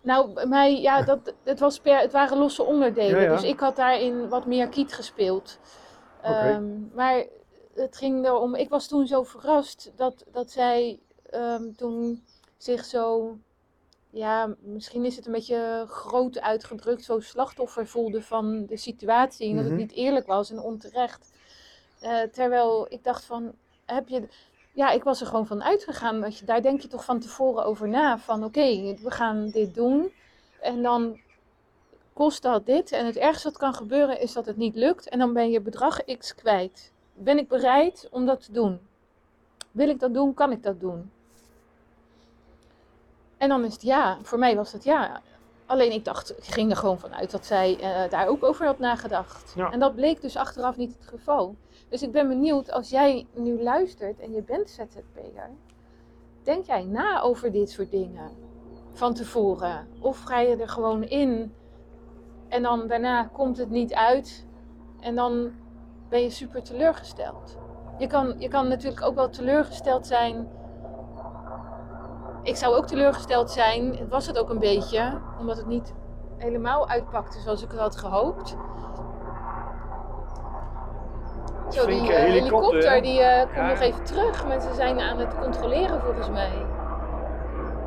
nou, 0.00 0.48
mij, 0.48 0.80
ja, 0.80 1.02
dat, 1.02 1.34
het, 1.42 1.60
was 1.60 1.78
per, 1.80 1.98
het 1.98 2.12
waren 2.12 2.38
losse 2.38 2.62
onderdelen. 2.62 3.20
Ja, 3.20 3.26
ja. 3.26 3.34
Dus 3.34 3.44
ik 3.44 3.60
had 3.60 3.76
daarin 3.76 4.28
wat 4.28 4.46
meer 4.46 4.68
kiet 4.68 4.94
gespeeld. 4.94 5.58
Ehm, 6.22 6.64
maar 6.94 7.24
het 7.74 7.96
ging 7.96 8.24
erom, 8.24 8.54
ik 8.54 8.68
was 8.68 8.86
toen 8.88 9.06
zo 9.06 9.22
verrast 9.22 9.92
dat, 9.96 10.24
dat 10.32 10.50
zij 10.50 10.98
ehm, 11.30 11.72
toen 11.76 12.24
zich 12.56 12.84
zo, 12.84 13.36
ja, 14.10 14.54
misschien 14.60 15.04
is 15.04 15.16
het 15.16 15.26
een 15.26 15.32
beetje 15.32 15.84
groot 15.88 16.40
uitgedrukt, 16.40 17.04
zo 17.04 17.20
slachtoffer 17.20 17.86
voelde 17.86 18.22
van 18.22 18.66
de 18.66 18.76
situatie. 18.76 19.50
En 19.50 19.56
dat 19.56 19.64
Mhm. 19.64 19.72
het 19.74 19.82
niet 19.82 19.92
eerlijk 19.98 20.26
was 20.26 20.50
en 20.50 20.58
onterecht. 20.60 21.32
Eh, 22.00 22.22
terwijl 22.22 22.86
ik 22.88 23.04
dacht 23.04 23.24
van, 23.24 23.52
heb 23.84 24.08
je... 24.08 24.28
Ja, 24.72 24.90
ik 24.90 25.04
was 25.04 25.20
er 25.20 25.26
gewoon 25.26 25.46
van 25.46 25.62
uitgegaan. 25.62 26.20
Dat 26.20 26.38
je, 26.38 26.44
daar 26.44 26.62
denk 26.62 26.80
je 26.80 26.88
toch 26.88 27.04
van 27.04 27.20
tevoren 27.20 27.64
over 27.64 27.88
na. 27.88 28.18
Van 28.18 28.44
oké, 28.44 28.94
we 29.02 29.10
gaan 29.10 29.50
dit 29.50 29.74
doen. 29.74 30.12
En 30.60 30.82
dan 30.82 31.20
kost 32.12 32.42
dat 32.42 32.66
dit. 32.66 32.92
En 32.92 33.06
het 33.06 33.16
ergste 33.16 33.48
wat 33.48 33.58
kan 33.58 33.74
gebeuren 33.74 34.20
is 34.20 34.32
dat 34.32 34.46
het 34.46 34.56
niet 34.56 34.74
lukt. 34.74 35.08
En 35.08 35.18
dan 35.18 35.32
ben 35.32 35.50
je 35.50 35.60
bedrag 35.60 36.04
X 36.18 36.34
kwijt. 36.34 36.92
Ben 37.14 37.38
ik 37.38 37.48
bereid 37.48 38.08
om 38.10 38.26
dat 38.26 38.44
te 38.44 38.52
doen? 38.52 38.80
Wil 39.70 39.88
ik 39.88 40.00
dat 40.00 40.14
doen? 40.14 40.34
Kan 40.34 40.52
ik 40.52 40.62
dat 40.62 40.80
doen? 40.80 41.10
En 43.36 43.48
dan 43.48 43.64
is 43.64 43.72
het 43.72 43.82
ja. 43.82 44.18
Voor 44.22 44.38
mij 44.38 44.56
was 44.56 44.72
het 44.72 44.84
ja. 44.84 45.20
Alleen 45.66 45.92
ik 45.92 46.04
dacht, 46.04 46.38
ik 46.38 46.44
ging 46.44 46.70
er 46.70 46.76
gewoon 46.76 46.98
vanuit 46.98 47.30
dat 47.30 47.46
zij 47.46 47.78
eh, 47.80 48.10
daar 48.10 48.28
ook 48.28 48.44
over 48.44 48.66
had 48.66 48.78
nagedacht. 48.78 49.52
Ja. 49.56 49.70
En 49.70 49.80
dat 49.80 49.94
bleek 49.94 50.20
dus 50.20 50.36
achteraf 50.36 50.76
niet 50.76 50.96
het 50.98 51.08
geval. 51.08 51.56
Dus 51.88 52.02
ik 52.02 52.12
ben 52.12 52.28
benieuwd, 52.28 52.70
als 52.70 52.90
jij 52.90 53.26
nu 53.34 53.62
luistert 53.62 54.20
en 54.20 54.32
je 54.32 54.42
bent 54.42 54.70
ZZP'er, 54.70 55.50
denk 56.42 56.64
jij 56.64 56.84
na 56.84 57.20
over 57.20 57.52
dit 57.52 57.70
soort 57.70 57.90
dingen 57.90 58.30
van 58.92 59.14
tevoren? 59.14 59.88
Of 60.00 60.22
ga 60.22 60.40
je 60.40 60.56
er 60.56 60.68
gewoon 60.68 61.02
in 61.02 61.54
en 62.48 62.62
dan 62.62 62.86
daarna 62.86 63.24
komt 63.32 63.56
het 63.56 63.70
niet 63.70 63.94
uit 63.94 64.46
en 65.00 65.14
dan 65.14 65.52
ben 66.14 66.22
je 66.22 66.30
super 66.30 66.62
teleurgesteld? 66.62 67.58
Je 67.98 68.06
kan, 68.06 68.34
je 68.38 68.48
kan 68.48 68.68
natuurlijk 68.68 69.02
ook 69.06 69.14
wel 69.14 69.28
teleurgesteld 69.28 70.06
zijn. 70.06 70.48
Ik 72.42 72.56
zou 72.56 72.76
ook 72.76 72.86
teleurgesteld 72.86 73.50
zijn, 73.50 74.08
was 74.08 74.26
het 74.26 74.38
ook 74.38 74.50
een 74.50 74.58
beetje, 74.58 75.20
omdat 75.38 75.56
het 75.56 75.66
niet 75.66 75.94
helemaal 76.36 76.88
uitpakte 76.88 77.38
zoals 77.38 77.62
ik 77.62 77.70
het 77.70 77.80
had 77.80 77.96
gehoopt. 77.96 78.56
Zo, 81.68 81.86
die 81.86 82.12
eh, 82.12 82.24
helikopter, 82.32 83.02
die 83.02 83.20
eh, 83.20 83.42
komt 83.42 83.54
Ja. 83.54 83.68
nog 83.68 83.80
even 83.80 84.04
terug, 84.04 84.46
maar 84.46 84.60
ze 84.60 84.74
zijn 84.74 85.00
aan 85.00 85.18
het 85.18 85.38
controleren 85.38 86.00
volgens 86.00 86.30
mij. 86.30 86.52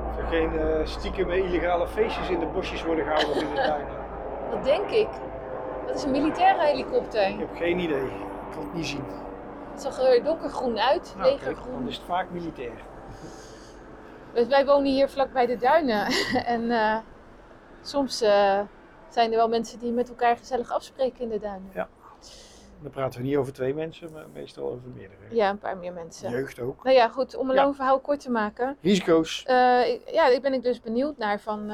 Of 0.09 0.17
er 0.17 0.25
geen 0.27 0.59
eh 0.59 0.85
stiekem 0.85 1.29
illegale 1.29 1.87
feestjes 1.87 2.29
in 2.29 2.39
de 2.39 2.47
bosjes 2.47 2.83
worden 2.83 3.05
gehouden 3.05 3.41
in 3.41 3.55
de 3.55 3.61
tuinen. 3.61 3.95
Dat 4.51 4.63
denk 4.63 4.89
ik. 4.89 5.09
Dat 5.87 5.95
is 5.95 6.03
een 6.03 6.11
militaire 6.11 6.65
helikopter. 6.65 7.27
Ik 7.27 7.39
heb 7.39 7.55
geen 7.55 7.79
idee. 7.79 8.03
Ik 8.05 8.51
kan 8.53 8.63
het 8.63 8.73
niet 8.73 8.85
zien. 8.85 9.03
Het 9.71 9.81
zag 9.81 9.99
er 9.99 10.23
donkergroen 10.23 10.79
uit, 10.79 11.13
Nou, 11.17 11.31
legergroen. 11.31 11.73
dan 11.73 11.87
is 11.87 11.95
het 11.95 12.05
vaak 12.05 12.29
militair. 12.31 12.71
Dus 14.33 14.47
wij 14.47 14.65
wonen 14.65 14.91
hier 14.91 15.09
vlak 15.09 15.33
bij 15.33 15.45
de 15.45 15.57
duinen. 15.57 16.05
en 16.55 16.71
eh, 16.71 16.97
soms 17.81 18.21
eh, 18.21 18.59
zijn 19.09 19.31
er 19.31 19.37
wel 19.37 19.49
mensen 19.49 19.79
die 19.79 19.91
met 19.91 20.09
elkaar 20.09 20.37
gezellig 20.37 20.71
afspreken 20.71 21.19
in 21.23 21.29
de 21.29 21.39
duinen. 21.39 21.69
Ja. 21.73 21.87
Dan 22.81 22.91
praten 22.91 23.21
we 23.21 23.27
niet 23.27 23.35
over 23.37 23.53
twee 23.53 23.73
mensen, 23.73 24.09
maar 24.13 24.25
meestal 24.33 24.63
over 24.71 24.89
meerdere. 24.95 25.19
Ja, 25.35 25.49
een 25.49 25.57
paar 25.57 25.77
meer 25.77 25.93
mensen. 25.93 26.29
Jeugd 26.31 26.59
ook. 26.59 26.83
Nou 26.83 26.95
ja, 26.95 27.07
goed, 27.09 27.35
om 27.35 27.49
een 27.49 27.55
Ja. 27.55 27.61
lang 27.61 27.75
verhaal 27.75 27.99
kort 27.99 28.19
te 28.19 28.31
maken. 28.31 28.77
Risico's. 28.81 29.43
Eh, 29.45 29.87
ik- 29.93 30.09
ja, 30.09 30.29
daar 30.29 30.41
ben 30.41 30.53
ik 30.53 30.63
dus 30.63 30.81
benieuwd 30.81 31.17
naar 31.17 31.39
van... 31.39 31.71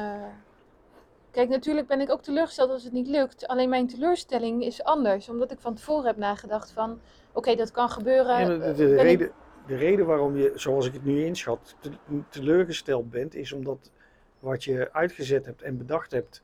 Kijk, 1.33 1.49
natuurlijk 1.49 1.87
ben 1.87 2.01
ik 2.01 2.11
ook 2.11 2.21
teleurgesteld 2.21 2.69
als 2.69 2.83
het 2.83 2.93
niet 2.93 3.07
lukt. 3.07 3.47
Alleen 3.47 3.69
mijn 3.69 3.87
teleurstelling 3.87 4.63
is 4.63 4.83
anders. 4.83 5.29
Omdat 5.29 5.51
ik 5.51 5.59
van 5.59 5.73
tevoren 5.75 6.05
heb 6.05 6.17
nagedacht 6.17 6.71
van... 6.71 6.99
Oké, 7.31 7.55
dat 7.55 7.71
kan 7.71 7.89
gebeuren. 7.89 8.35
En 8.37 8.47
de, 8.47 8.57
de, 8.59 8.65
Eh, 8.65 8.75
de 8.77 8.83
ben 8.85 8.93
ik- 8.97 9.01
reden, 9.19 9.31
de 9.67 9.75
reden 9.75 10.05
waarom 10.05 10.37
je, 10.37 10.51
zoals 10.55 10.85
ik 10.87 10.93
het 10.93 11.05
nu 11.05 11.25
inschat, 11.25 11.75
te- 11.79 11.89
teleurgesteld 12.29 13.09
bent, 13.09 13.35
is 13.35 13.51
omdat 13.51 13.91
wat 14.39 14.63
je 14.63 14.89
uitgezet 14.91 15.45
hebt 15.45 15.61
en 15.61 15.77
bedacht 15.77 16.11
hebt, 16.11 16.41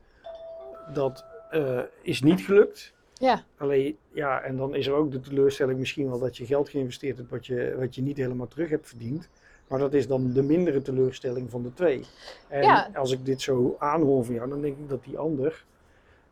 dat 0.94 1.24
eh, 1.50 1.80
is 2.02 2.22
niet 2.22 2.40
gelukt. 2.40 2.92
Ja, 3.14 3.44
Alleen, 3.56 3.96
ja, 4.12 4.40
en 4.40 4.56
dan 4.56 4.74
is 4.74 4.86
er 4.86 4.92
ook 4.92 5.10
de 5.12 5.20
teleurstelling 5.20 5.78
misschien 5.78 6.08
wel 6.10 6.18
dat 6.18 6.36
je 6.36 6.46
geld 6.46 6.68
geïnvesteerd 6.68 7.16
hebt 7.18 7.30
wat 7.30 7.46
je, 7.46 7.74
wat 7.78 7.94
je 7.94 8.02
niet 8.02 8.16
helemaal 8.16 8.48
terug 8.48 8.68
hebt 8.70 8.88
verdiend. 8.88 9.28
Maar 9.70 9.78
dat 9.78 9.94
is 9.94 10.06
dan 10.06 10.32
de 10.32 10.42
mindere 10.42 10.82
teleurstelling 10.82 11.50
van 11.50 11.62
de 11.62 11.72
twee. 11.74 12.04
En 12.48 12.62
Ja. 12.62 12.90
als 12.94 13.12
ik 13.12 13.24
dit 13.24 13.40
zo 13.40 13.76
aanhoor 13.78 14.24
van 14.24 14.34
jou, 14.34 14.48
dan 14.48 14.60
denk 14.60 14.78
ik 14.78 14.88
dat 14.88 15.04
die 15.04 15.18
ander, 15.18 15.64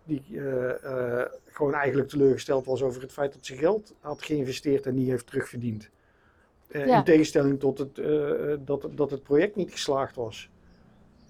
die 0.05 0.23
eh, 0.33 0.85
eh, 1.21 1.27
gewoon 1.47 1.75
eigenlijk 1.75 2.09
teleurgesteld 2.09 2.67
was 2.67 2.83
over 2.83 3.03
het 3.03 3.13
feit 3.13 3.33
dat 3.33 3.47
ze 3.47 3.57
geld 3.57 3.95
had 4.01 4.23
geïnvesteerd 4.23 4.87
en 4.87 4.95
niet 4.95 5.09
heeft 5.09 5.27
terugverdiend. 5.27 5.91
Eh, 6.69 6.87
Ja. 6.87 6.99
In 6.99 7.05
tegenstelling 7.05 7.61
tot 7.61 7.79
het, 7.79 7.95
dat, 8.67 8.83
het- 8.83 8.97
dat 8.97 9.11
het 9.11 9.23
project 9.23 9.57
niet 9.57 9.71
geslaagd 9.73 10.17
was. 10.17 10.51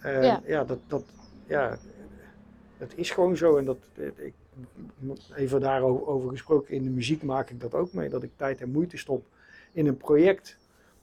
Ja. 0.03 0.43
ja, 0.47 0.65
dat, 0.65 0.79
dat, 0.87 1.03
ja, 1.47 1.79
dat 2.79 2.93
is 2.95 3.11
gewoon 3.11 3.37
zo. 3.37 3.57
En 3.57 3.65
dat, 3.65 3.79
ik, 4.17 4.35
even 5.35 5.61
daarover 5.61 6.31
gesproken, 6.31 6.75
in 6.75 6.83
de 6.83 6.91
muziek 6.91 7.23
maak 7.23 7.51
ik 7.51 7.61
dat 7.61 7.75
ook 7.75 7.93
mee. 7.93 8.09
Dat 8.09 8.23
ik 8.23 8.31
tijd 8.37 8.61
en 8.61 8.71
moeite 8.71 8.97
stop 8.97 9.25
in 9.73 9.87
een 9.87 9.97
project. 9.97 10.58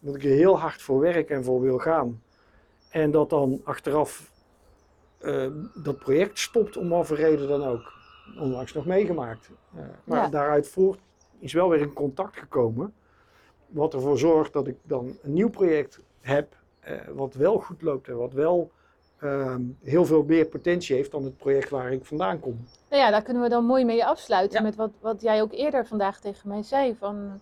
Dat 0.06 0.16
ik 0.16 0.24
er 0.24 0.30
heel 0.30 0.60
hard 0.60 0.82
voor 0.82 1.00
werk 1.00 1.30
en 1.30 1.44
voor 1.44 1.62
wil 1.62 1.78
gaan. 1.78 2.22
En 2.90 3.12
dat 3.12 3.30
dan 3.30 3.62
achteraf 3.64 4.32
eh, 5.18 5.48
dat 5.84 5.98
project 6.00 6.40
stopt 6.40 6.78
om 6.78 6.90
wat 6.90 7.08
voor 7.08 7.18
reden 7.18 7.48
dan 7.48 7.64
ook. 7.64 7.94
Onlangs 8.40 8.74
nog 8.74 8.86
meegemaakt. 8.86 9.50
Eh, 9.76 9.82
maar 10.04 10.22
Ja. 10.22 10.28
daaruit 10.30 10.68
voort 10.68 11.00
is 11.40 11.54
wel 11.54 11.70
weer 11.70 11.80
in 11.82 11.94
contact 11.94 12.38
gekomen. 12.38 12.94
Wat 13.68 13.94
ervoor 13.94 14.18
zorgt 14.18 14.54
dat 14.54 14.68
ik 14.68 14.76
dan 14.84 15.18
een 15.22 15.34
nieuw 15.34 15.50
project 15.50 16.00
heb. 16.22 16.56
eh, 16.80 16.94
wat 17.14 17.34
wel 17.34 17.60
goed 17.60 17.82
loopt 17.82 18.08
en 18.08 18.18
wat 18.18 18.34
wel 18.34 18.72
ehm, 19.20 19.62
heel 19.84 20.06
veel 20.06 20.24
meer 20.24 20.46
potentie 20.46 20.96
heeft 20.96 21.12
dan 21.12 21.24
het 21.24 21.38
project 21.38 21.70
waar 21.70 21.92
ik 21.92 22.06
vandaan 22.06 22.40
kom. 22.40 22.68
nou 22.90 23.02
ja, 23.02 23.12
daar 23.12 23.22
kunnen 23.22 23.44
we 23.44 23.50
dan 23.50 23.66
mooi 23.66 23.86
mee 23.86 24.06
afsluiten. 24.06 24.58
Ja. 24.60 24.64
Met 24.66 24.76
wat, 24.76 24.92
wat 25.00 25.22
jij 25.22 25.42
ook 25.42 25.52
eerder 25.52 25.86
vandaag 25.88 26.20
tegen 26.20 26.50
mij 26.50 26.64
zei. 26.64 26.96
Van, 26.96 27.42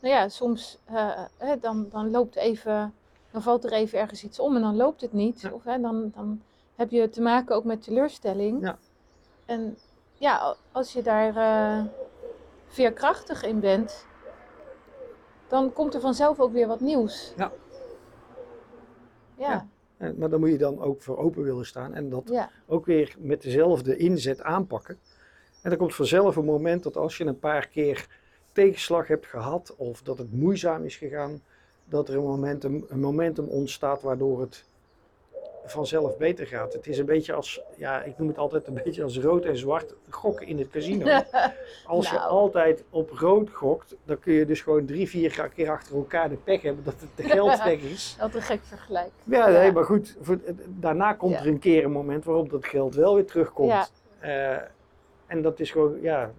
nou 0.00 0.14
ja, 0.14 0.28
soms 0.28 0.78
eh, 0.84 1.24
hè, 1.36 1.58
dan, 1.58 1.86
dan 1.90 2.10
loopt 2.10 2.36
even... 2.36 2.94
Dan 3.30 3.42
valt 3.42 3.64
er 3.64 3.72
even 3.72 3.98
ergens 3.98 4.24
iets 4.24 4.38
om 4.38 4.56
en 4.56 4.62
dan 4.62 4.76
loopt 4.76 5.00
het 5.00 5.12
niet. 5.12 5.40
Ja. 5.40 5.50
Of 5.50 5.64
hè, 5.64 5.80
dan, 5.80 6.12
dan 6.14 6.42
heb 6.76 6.90
je 6.90 7.08
te 7.08 7.20
maken 7.20 7.54
ook 7.54 7.64
met 7.64 7.82
teleurstelling. 7.82 8.62
Ja. 8.62 8.78
En 9.44 9.78
ja, 10.14 10.56
als 10.72 10.92
je 10.92 11.02
daar 11.02 11.36
eh, 11.36 11.84
veerkrachtig 12.66 13.42
in 13.42 13.60
bent, 13.60 14.06
dan 15.48 15.72
komt 15.72 15.94
er 15.94 16.00
vanzelf 16.00 16.40
ook 16.40 16.52
weer 16.52 16.66
wat 16.66 16.80
nieuws. 16.80 17.32
Ja. 17.36 17.52
Ja, 19.36 19.50
Ja. 19.50 19.66
Eh, 19.96 20.10
maar 20.16 20.30
dan 20.30 20.40
moet 20.40 20.50
je 20.50 20.58
dan 20.58 20.80
ook 20.80 21.02
voor 21.02 21.18
open 21.18 21.42
willen 21.42 21.66
staan 21.66 21.94
en 21.94 22.10
dat 22.10 22.22
ja, 22.24 22.50
ook 22.66 22.86
weer 22.86 23.14
met 23.18 23.42
dezelfde 23.42 23.96
inzet 23.96 24.42
aanpakken. 24.42 24.98
En 25.62 25.70
er 25.70 25.76
komt 25.76 25.94
vanzelf 25.94 26.36
een 26.36 26.44
moment 26.44 26.82
dat 26.82 26.96
als 26.96 27.16
je 27.16 27.24
een 27.24 27.38
paar 27.38 27.68
keer 27.68 28.19
tegenslag 28.52 29.06
hebt 29.06 29.26
gehad 29.26 29.74
of 29.76 30.02
dat 30.02 30.18
het 30.18 30.32
moeizaam 30.32 30.84
is 30.84 30.96
gegaan, 30.96 31.42
dat 31.84 32.08
er 32.08 32.14
een 32.16 32.24
momentum, 32.24 32.84
een 32.88 33.00
momentum 33.00 33.46
ontstaat 33.46 34.02
waardoor 34.02 34.40
het 34.40 34.64
vanzelf 35.64 36.16
beter 36.16 36.46
gaat. 36.46 36.72
Het 36.72 36.86
is 36.86 36.98
een 36.98 37.06
beetje 37.06 37.32
als, 37.32 37.60
ja, 37.76 38.02
ik 38.02 38.18
noem 38.18 38.28
het 38.28 38.38
altijd 38.38 38.66
een 38.66 38.80
beetje 38.84 39.02
als 39.02 39.18
rood 39.18 39.44
en 39.44 39.56
zwart 39.56 39.94
gokken 40.08 40.46
in 40.46 40.58
het 40.58 40.70
casino. 40.70 41.06
Als 41.86 42.08
je 42.10 42.16
Nou. 42.16 42.28
altijd 42.30 42.84
op 42.90 43.10
rood 43.10 43.50
gokt, 43.50 43.96
dan 44.04 44.18
kun 44.18 44.32
je 44.32 44.46
dus 44.46 44.60
gewoon 44.60 44.84
drie, 44.86 45.08
vier 45.08 45.48
keer 45.54 45.70
achter 45.70 45.96
elkaar 45.96 46.28
de 46.28 46.36
pech 46.36 46.62
hebben 46.62 46.84
dat 46.84 46.94
het 47.00 47.08
de 47.14 47.22
geld 47.22 47.62
weg 47.62 47.80
is. 47.80 48.14
Dat 48.18 48.34
een 48.34 48.42
gek 48.42 48.60
vergelijk. 48.62 49.10
Ja, 49.24 49.48
nee, 49.48 49.72
maar 49.72 49.84
goed, 49.84 50.16
voor, 50.20 50.38
daarna 50.68 51.12
komt 51.12 51.32
Ja. 51.32 51.40
er 51.40 51.46
een 51.46 51.58
keer 51.58 51.84
een 51.84 51.90
moment 51.92 52.24
waarop 52.24 52.50
dat 52.50 52.66
geld 52.66 52.94
wel 52.94 53.14
weer 53.14 53.26
terugkomt. 53.26 53.70
Ja. 53.70 53.86
Eh, 54.56 54.62
en 55.26 55.42
dat 55.42 55.60
is 55.60 55.70
gewoon, 55.70 55.98
ja, 56.02 56.30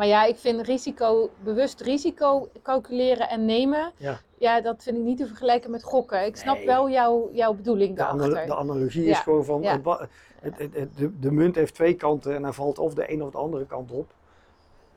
Maar 0.00 0.08
ja, 0.08 0.24
ik 0.24 0.36
vind 0.36 0.60
risico, 0.66 1.30
bewust 1.42 1.80
risico 1.80 2.48
calculeren 2.62 3.28
en 3.28 3.44
nemen, 3.44 3.92
Ja. 3.96 4.18
ja, 4.38 4.60
dat 4.60 4.82
vind 4.82 4.96
ik 4.96 5.02
niet 5.02 5.18
te 5.18 5.26
vergelijken 5.26 5.70
met 5.70 5.82
gokken. 5.82 6.24
Ik 6.24 6.36
snap 6.36 6.56
Nee. 6.56 6.66
wel 6.66 6.90
jouw, 6.90 7.30
jouw 7.32 7.52
bedoeling 7.54 7.90
de, 7.90 7.96
daarachter. 7.96 8.46
de 8.46 8.54
analogie 8.54 9.04
is 9.04 9.18
gewoon 9.18 9.44
van, 9.44 9.62
Ja. 9.62 9.80
het 10.40 10.58
het- 10.58 10.96
de, 10.96 11.18
de 11.18 11.30
munt 11.32 11.54
heeft 11.54 11.74
twee 11.74 11.94
kanten 11.94 12.34
en 12.34 12.42
hij 12.42 12.52
valt 12.52 12.78
of 12.78 12.94
de 12.94 13.12
een 13.12 13.22
of 13.22 13.30
de 13.30 13.38
andere 13.38 13.66
kant 13.66 13.90
op. 13.90 14.10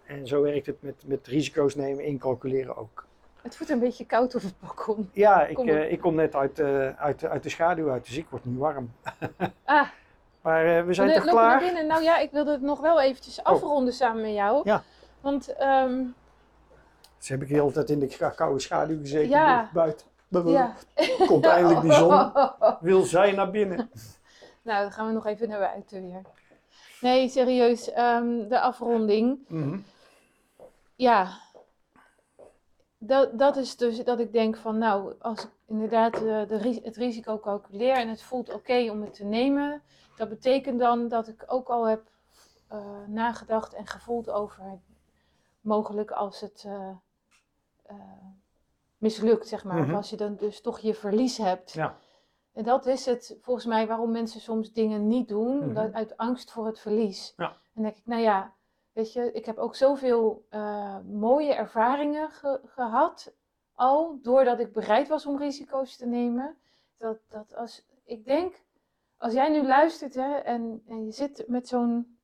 En 0.05 0.27
zo 0.27 0.41
werkt 0.41 0.65
het 0.65 0.81
met, 0.81 0.95
met 1.05 1.27
risico's 1.27 1.75
nemen, 1.75 2.03
incalculeren 2.05 2.77
ook. 2.77 3.05
Het 3.41 3.55
voelt 3.55 3.69
een 3.69 3.79
beetje 3.79 4.05
koud 4.05 4.35
op 4.35 4.41
het 4.41 4.53
balkon. 4.59 5.09
Ja, 5.13 5.45
ik, 5.45 5.55
Kom 5.55 5.67
eh, 5.69 5.91
ik 5.91 5.99
kom 5.99 6.15
net 6.15 6.35
uit, 6.35 6.59
eh, 6.59 6.89
uit, 6.89 7.25
uit 7.25 7.43
de 7.43 7.49
schaduw 7.49 7.89
uit, 7.89 8.05
dus 8.05 8.17
ik 8.17 8.25
word 8.29 8.45
niet 8.45 8.59
warm. 8.59 8.91
Ah, 9.63 9.87
Maar 10.41 10.77
eh, 10.77 10.83
we 10.85 10.93
zijn 10.93 11.13
toch 11.13 11.23
klaar? 11.25 11.59
binnen. 11.59 11.87
Nou 11.87 12.03
ja, 12.03 12.17
ik 12.17 12.31
wilde 12.31 12.51
het 12.51 12.61
nog 12.61 12.79
wel 12.79 13.01
eventjes 13.01 13.43
afronden 13.43 13.93
samen 13.93 14.21
met 14.21 14.33
jou. 14.33 14.61
Ja. 14.63 14.83
Want 15.23 15.53
ehm, 15.55 16.05
Dus 17.17 17.29
heb 17.29 17.41
ik 17.41 17.47
de 17.47 17.53
hele 17.53 17.71
tijd 17.71 17.89
in 17.89 17.99
de 17.99 18.33
koude 18.35 18.59
schaduw 18.59 18.99
gezeten, 18.99 19.29
Ja. 19.29 19.69
buiten. 19.73 20.07
ja. 20.45 20.75
Komt 21.27 21.45
eindelijk 21.45 21.81
die 21.81 21.93
zon, 21.93 22.31
wil 22.89 23.01
zij 23.03 23.31
naar 23.31 23.51
binnen. 23.51 23.89
nou, 24.63 24.81
dan 24.81 24.91
gaan 24.91 25.07
we 25.07 25.13
nog 25.13 25.25
even 25.25 25.49
naar 25.49 25.59
buiten 25.59 26.05
weer. 26.05 26.21
Nee, 27.01 27.29
serieus, 27.29 27.91
ehm, 27.91 28.47
de 28.47 28.59
afronding. 28.59 29.39
Mhm. 29.47 29.79
Ja, 30.95 31.39
dat, 32.97 33.39
dat 33.39 33.55
is 33.57 33.77
dus 33.77 34.03
dat 34.03 34.19
ik 34.19 34.31
denk 34.31 34.57
van, 34.57 34.77
nou, 34.77 35.13
als 35.19 35.43
ik 35.43 35.49
inderdaad 35.67 36.13
eh, 36.15 36.21
de, 36.47 36.81
het 36.83 36.97
risico 36.97 37.39
calculeer 37.39 37.95
en 37.95 38.09
het 38.09 38.23
voelt 38.23 38.53
oké 38.53 38.89
om 38.91 39.01
het 39.01 39.13
te 39.13 39.23
nemen, 39.23 39.81
dat 40.15 40.29
betekent 40.29 40.79
dan 40.79 41.07
dat 41.07 41.27
ik 41.27 41.43
ook 41.47 41.69
al 41.69 41.85
heb 41.85 42.01
eh, 42.67 42.79
nagedacht 43.07 43.73
en 43.73 43.87
gevoeld 43.87 44.29
over 44.29 44.63
mogelijk 45.63 46.11
als 46.11 46.39
het 46.41 46.63
eh, 46.65 46.89
eh, 47.83 47.95
mislukt, 48.97 49.47
zeg 49.47 49.63
maar. 49.63 49.81
Mhm. 49.81 49.89
Of 49.89 49.95
als 49.95 50.09
je 50.09 50.17
dan 50.17 50.35
dus 50.35 50.61
toch 50.61 50.79
je 50.79 50.93
verlies 50.93 51.37
hebt. 51.37 51.71
Ja. 51.71 51.97
En 52.53 52.63
dat 52.63 52.85
is 52.85 53.05
het 53.05 53.37
volgens 53.41 53.65
mij 53.65 53.87
waarom 53.87 54.11
mensen 54.11 54.41
soms 54.41 54.71
dingen 54.73 55.07
niet 55.07 55.27
doen, 55.27 55.57
Mhm. 55.57 55.73
dat- 55.73 55.93
uit 55.93 56.17
angst 56.17 56.51
voor 56.51 56.65
het 56.65 56.79
verlies. 56.79 57.33
Ja. 57.37 57.47
En 57.49 57.57
dan 57.73 57.83
denk 57.83 57.97
ik, 57.97 58.05
nou 58.05 58.21
ja, 58.21 58.53
weet 58.91 59.13
je, 59.13 59.31
ik 59.31 59.45
heb 59.45 59.57
ook 59.57 59.75
zoveel 59.75 60.45
eh, 60.49 60.97
mooie 61.11 61.53
ervaringen 61.53 62.31
ge- 62.31 62.61
gehad 62.65 63.33
al, 63.73 64.19
doordat 64.21 64.59
ik 64.59 64.73
bereid 64.73 65.07
was 65.07 65.25
om 65.25 65.37
risico's 65.37 65.95
te 65.95 66.05
nemen. 66.05 66.57
Dat, 66.97 67.17
dat 67.29 67.55
als, 67.55 67.85
ik 68.03 68.25
denk, 68.25 68.63
als 69.17 69.33
jij 69.33 69.49
nu 69.49 69.65
luistert 69.67 70.13
hè, 70.13 70.33
en, 70.35 70.83
en 70.87 71.05
je 71.05 71.11
zit 71.11 71.43
met 71.47 71.67
zo'n, 71.67 72.17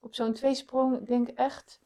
op 0.00 0.14
zo'n 0.14 0.32
tweesprong, 0.32 0.96
ik 1.00 1.06
denk 1.06 1.28
echt, 1.28 1.80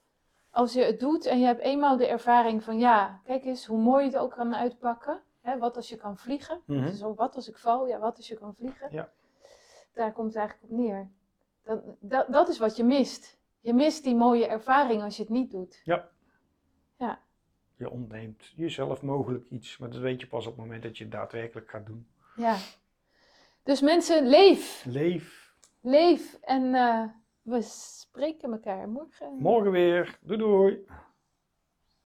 als 0.51 0.73
je 0.73 0.83
het 0.83 1.01
doet 1.01 1.27
en 1.27 1.39
je 1.39 1.47
hebt 1.47 1.61
eenmaal 1.61 1.97
de 1.97 2.07
ervaring 2.07 2.63
van, 2.63 2.79
ja, 2.79 3.21
kijk 3.25 3.45
eens 3.45 3.67
hoe 3.67 3.81
mooi 3.81 4.05
het 4.05 4.17
ook 4.17 4.31
kan 4.31 4.55
uitpakken. 4.55 5.23
Hè, 5.41 5.59
wat 5.59 5.77
als 5.77 5.89
je 5.89 5.97
kan 5.97 6.17
vliegen? 6.17 6.61
Dus 6.67 6.99
zo, 6.99 7.15
wat 7.15 7.37
als 7.37 7.49
ik 7.49 7.59
val? 7.59 7.87
Ja, 7.87 7.99
wat 7.99 8.17
als 8.17 8.29
je 8.29 8.39
kan 8.39 8.55
vliegen? 8.55 8.89
Ja. 8.91 9.11
Daar 9.93 10.13
komt 10.13 10.29
het 10.29 10.37
eigenlijk 10.37 10.73
op 10.73 10.79
neer. 10.79 11.09
Dat, 11.63 11.81
dat, 12.01 12.33
dat 12.33 12.49
is 12.49 12.59
wat 12.59 12.77
je 12.77 12.85
mist. 12.85 13.39
Je 13.61 13.75
mist 13.75 14.05
die 14.05 14.15
mooie 14.15 14.47
ervaring 14.47 15.03
als 15.03 15.17
je 15.17 15.23
het 15.23 15.33
niet 15.33 15.51
doet. 15.51 15.83
Je 17.77 17.91
ontneemt 17.91 18.53
jezelf 18.57 19.03
mogelijk 19.03 19.51
iets, 19.51 19.79
maar 19.79 19.91
dat 19.91 20.01
weet 20.01 20.21
je 20.21 20.27
pas 20.27 20.47
op 20.47 20.53
het 20.53 20.61
moment 20.61 20.83
dat 20.83 20.99
je 20.99 21.05
het 21.05 21.13
daadwerkelijk 21.13 21.71
gaat 21.71 21.87
doen. 21.87 22.07
Ja. 22.37 22.57
Dus 23.63 23.81
mensen, 23.81 24.27
leef. 24.27 24.85
Leef. 24.87 25.55
Leef. 25.81 26.39
En 26.41 26.75
eh, 26.75 27.05
we 27.43 27.63
spreken 28.19 28.53
elkaar 28.53 28.89
morgen. 28.89 29.37
Morgen 29.39 29.71
weer. 29.71 30.19
Doei 30.23 30.39
doei. 30.39 30.85